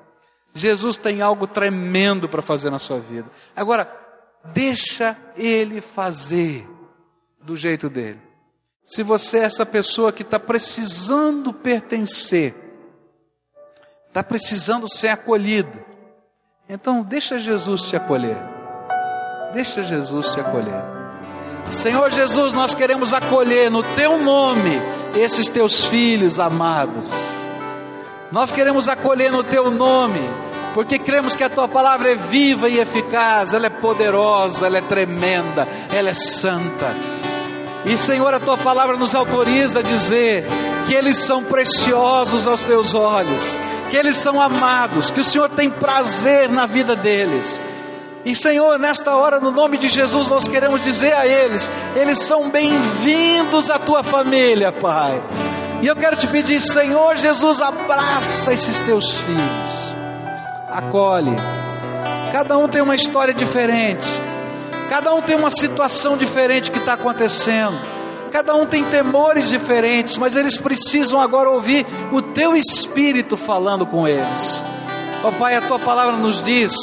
Jesus 0.55 0.97
tem 0.97 1.21
algo 1.21 1.49
tremendo 1.49 2.29
para 2.29 2.41
fazer 2.41 2.71
na 2.71 2.79
sua 2.79 3.01
vida. 3.01 3.29
Agora, 3.57 3.93
deixa 4.53 5.17
Ele 5.37 5.81
fazer 5.81 6.65
do 7.43 7.57
jeito 7.57 7.89
dele. 7.91 8.28
Se 8.89 9.03
você 9.03 9.41
é 9.41 9.43
essa 9.43 9.67
pessoa 9.67 10.11
que 10.11 10.23
está 10.23 10.41
precisando 10.41 11.53
pertencer, 11.53 12.55
está 14.07 14.23
precisando 14.23 14.89
ser 14.89 15.09
acolhido, 15.09 15.79
então 16.67 17.03
deixa 17.03 17.37
Jesus 17.37 17.83
te 17.83 17.97
acolher. 17.97 18.39
Deixa 19.53 19.83
Jesus 19.83 20.33
te 20.33 20.41
acolher. 20.41 20.83
Senhor 21.69 22.11
Jesus, 22.11 22.55
nós 22.55 22.75
queremos 22.75 23.13
acolher 23.13 23.71
no 23.71 23.83
teu 23.95 24.17
nome 24.17 24.81
esses 25.15 25.51
teus 25.51 25.85
filhos 25.85 26.41
amados. 26.41 27.11
Nós 28.33 28.51
queremos 28.51 28.89
acolher 28.89 29.31
no 29.31 29.45
teu 29.45 29.71
nome, 29.71 30.23
porque 30.73 30.99
cremos 30.99 31.37
que 31.37 31.45
a 31.45 31.51
tua 31.51 31.69
palavra 31.69 32.13
é 32.13 32.17
viva 32.17 32.71
e 32.71 32.79
eficaz, 32.79 33.53
ela 33.53 33.67
é 33.67 33.71
poderosa, 33.71 34.67
ela 34.67 34.79
é 34.79 34.83
tremenda, 34.83 35.69
ela 35.95 36.09
é 36.09 36.15
santa. 36.15 36.95
E 37.89 37.97
Senhor, 37.97 38.35
a 38.35 38.39
tua 38.39 38.59
palavra 38.59 38.97
nos 38.97 39.15
autoriza 39.15 39.81
a 39.81 39.83
dizer 39.83 40.45
que 40.87 40.95
eles 40.95 41.19
são 41.19 41.43
preciosos 41.43 42.47
aos 42.47 42.65
teus 42.65 42.95
olhos, 42.95 43.59
que 43.91 43.97
eles 43.97 44.19
são 44.19 44.41
amados, 44.41 45.11
que 45.11 45.21
o 45.21 45.25
Senhor 45.25 45.49
tem 45.49 45.71
prazer 45.71 46.51
na 46.51 46.67
vida 46.67 46.95
deles. 46.95 47.61
E 48.27 48.35
Senhor, 48.35 48.79
nesta 48.79 49.17
hora, 49.17 49.41
no 49.41 49.51
nome 49.51 49.79
de 49.79 49.89
Jesus, 49.89 50.29
nós 50.29 50.47
queremos 50.47 50.83
dizer 50.83 51.15
a 51.15 51.27
eles: 51.27 51.71
eles 51.97 52.19
são 52.19 52.51
bem-vindos 52.51 53.71
à 53.71 53.79
tua 53.79 54.03
família, 54.03 54.71
Pai. 54.71 55.23
E 55.81 55.87
eu 55.87 55.97
quero 55.97 56.17
te 56.17 56.27
pedir, 56.27 56.61
Senhor 56.61 57.17
Jesus, 57.17 57.63
abraça 57.63 58.53
esses 58.53 58.81
teus 58.81 59.21
filhos, 59.21 59.97
acolhe. 60.69 61.35
Cada 62.33 62.59
um 62.59 62.69
tem 62.69 62.83
uma 62.83 62.95
história 62.95 63.33
diferente. 63.33 64.07
Cada 64.89 65.13
um 65.13 65.21
tem 65.21 65.37
uma 65.37 65.51
situação 65.51 66.17
diferente 66.17 66.71
que 66.71 66.79
está 66.79 66.95
acontecendo. 66.95 67.79
Cada 68.33 68.55
um 68.55 68.67
tem 68.67 68.85
temores 68.85 69.49
diferentes, 69.49 70.19
mas 70.19 70.37
eles 70.37 70.57
precisam 70.57 71.21
agora 71.21 71.51
ouvir 71.51 71.87
o 72.13 72.21
teu 72.21 72.55
espírito 72.55 73.37
falando 73.37 73.87
com 73.87 74.07
eles. 74.07 74.65
Oh, 75.25 75.33
Pai, 75.33 75.57
a 75.57 75.63
tua 75.63 75.79
palavra 75.79 76.17
nos 76.17 76.43
diz 76.43 76.75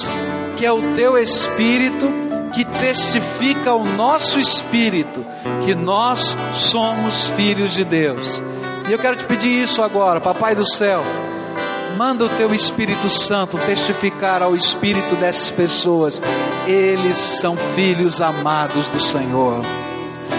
que 0.57 0.65
é 0.65 0.71
o 0.71 0.93
teu 0.93 1.17
espírito 1.17 2.07
que 2.53 2.65
testifica 2.65 3.71
ao 3.71 3.83
nosso 3.83 4.39
espírito 4.39 5.25
que 5.63 5.75
nós 5.75 6.35
somos 6.53 7.27
filhos 7.31 7.73
de 7.73 7.83
Deus. 7.83 8.41
E 8.87 8.91
eu 8.91 8.99
quero 8.99 9.15
te 9.15 9.25
pedir 9.25 9.63
isso 9.63 9.81
agora, 9.81 10.21
Papai 10.21 10.55
do 10.55 10.65
céu 10.65 11.03
Manda 11.97 12.25
o 12.25 12.29
teu 12.29 12.53
Espírito 12.53 13.07
Santo 13.07 13.57
testificar 13.59 14.43
ao 14.43 14.53
espírito 14.53 15.15
dessas 15.15 15.49
pessoas. 15.49 16.21
Eles 16.67 17.17
são 17.17 17.55
filhos 17.73 18.19
amados 18.19 18.89
do 18.89 18.99
Senhor. 18.99 19.61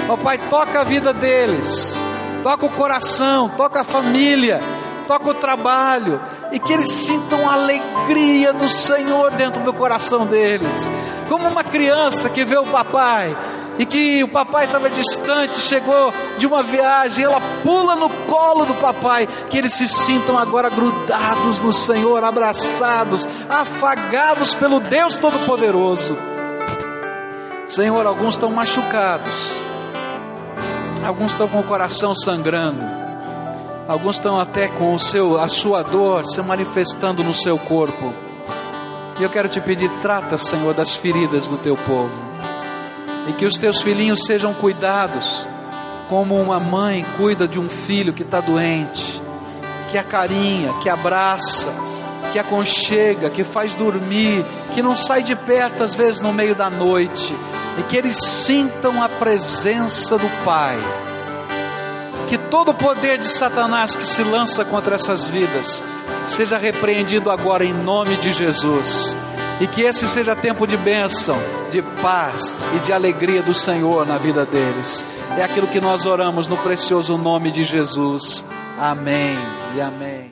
Ó 0.07 0.13
oh, 0.13 0.19
Pai, 0.19 0.37
toca 0.51 0.81
a 0.81 0.85
vida 0.85 1.15
deles, 1.15 1.99
toca 2.43 2.67
o 2.67 2.71
coração, 2.71 3.49
toca 3.57 3.81
a 3.81 3.85
família, 3.85 4.61
toca 5.09 5.31
o 5.31 5.35
trabalho 5.35 6.21
e 6.53 6.59
que 6.59 6.75
eles 6.75 6.93
sintam 6.93 7.49
a 7.49 7.55
alegria 7.55 8.53
do 8.53 8.69
Senhor 8.69 9.31
dentro 9.31 9.63
do 9.63 9.73
coração 9.73 10.27
deles. 10.27 10.91
Como 11.27 11.49
uma 11.49 11.65
criança 11.65 12.29
que 12.29 12.45
vê 12.45 12.59
o 12.59 12.67
papai 12.67 13.35
e 13.79 13.85
que 13.85 14.25
o 14.25 14.29
papai 14.29 14.65
estava 14.65 14.89
distante, 14.89 15.61
chegou 15.61 16.13
de 16.39 16.47
uma 16.47 16.63
viagem, 16.63 17.25
ela 17.25 17.41
pula 17.63 17.95
no 17.95 18.09
colo 18.27 18.65
do 18.65 18.75
papai, 18.75 19.27
que 19.51 19.59
eles 19.59 19.75
se 19.75 19.87
sintam 19.87 20.39
agora 20.39 20.71
grudados 20.71 21.61
no 21.61 21.73
Senhor, 21.73 22.25
abraçados, 22.25 23.29
afagados 23.49 24.55
pelo 24.55 24.81
Deus 24.81 25.19
Todo-Poderoso. 25.19 26.17
Senhor, 27.69 28.07
alguns 28.07 28.35
estão 28.35 28.51
machucados, 28.51 29.61
alguns 31.05 31.33
estão 31.33 31.49
com 31.49 31.61
o 31.61 31.65
coração 31.65 32.15
sangrando, 32.15 32.85
alguns 33.89 34.17
estão 34.17 34.39
até 34.39 34.69
com 34.69 34.95
o 34.95 34.99
seu, 34.99 35.39
a 35.39 35.49
sua 35.49 35.83
dor 35.83 36.25
se 36.25 36.41
manifestando 36.41 37.23
no 37.23 37.35
seu 37.35 37.59
corpo. 37.59 38.15
E 39.19 39.23
eu 39.23 39.31
quero 39.31 39.49
te 39.49 39.61
pedir, 39.61 39.91
trata, 40.01 40.39
Senhor, 40.39 40.75
das 40.75 40.95
feridas 40.95 41.49
do 41.49 41.57
teu 41.57 41.75
povo 41.75 42.26
e 43.27 43.33
que 43.33 43.45
os 43.45 43.59
teus 43.59 43.83
filhinhos 43.83 44.25
sejam 44.25 44.55
cuidados, 44.55 45.47
como 46.09 46.41
uma 46.41 46.61
mãe 46.61 47.05
cuida 47.17 47.49
de 47.49 47.59
um 47.59 47.69
filho 47.69 48.13
que 48.13 48.23
está 48.23 48.41
doente, 48.41 49.23
que 49.91 49.99
acarinha, 49.99 50.73
que 50.75 50.89
abraça, 50.89 51.73
que 52.33 52.39
aconchega, 52.39 53.31
que 53.31 53.43
faz 53.43 53.75
dormir, 53.75 54.45
que 54.73 54.83
não 54.83 54.95
sai 54.95 55.23
de 55.23 55.35
perto 55.35 55.83
às 55.83 55.95
vezes 55.95 56.21
no 56.21 56.33
meio 56.33 56.55
da 56.55 56.71
noite, 56.71 57.37
e 57.79 57.83
que 57.85 57.97
eles 57.97 58.17
sintam 58.17 59.03
a 59.03 59.09
presença 59.09 60.17
do 60.17 60.29
Pai. 60.45 60.77
Que 62.29 62.39
todo 62.39 62.71
o 62.71 62.75
poder 62.75 63.19
de 63.19 63.27
Satanás 63.27 63.95
que 63.95 64.05
se 64.05 64.23
lança 64.23 64.65
contra 64.65 64.97
essas 64.97 65.29
vidas 65.29 65.83
seja 66.25 66.59
repreendido 66.59 67.31
agora 67.31 67.65
em 67.65 67.73
nome 67.73 68.17
de 68.17 68.33
Jesus 68.33 69.17
e 69.61 69.67
que 69.67 69.83
esse 69.83 70.07
seja 70.09 70.35
tempo 70.35 70.67
de 70.67 70.77
bênção, 70.77 71.39
de 71.71 71.83
paz 72.03 72.55
e 72.77 72.81
de 72.81 72.93
alegria 72.93 73.43
do 73.43 73.55
Senhor 73.55 74.07
na 74.07 74.19
vida 74.19 74.45
deles. 74.45 75.07
É 75.39 75.45
aquilo 75.45 75.67
que 75.67 75.81
nós 75.81 76.07
oramos 76.07 76.49
no 76.49 76.57
precioso 76.57 77.17
nome 77.17 77.51
de 77.51 77.65
Jesus. 77.65 78.45
Amém 78.79 79.37
e 79.75 79.81
amém. 79.81 80.27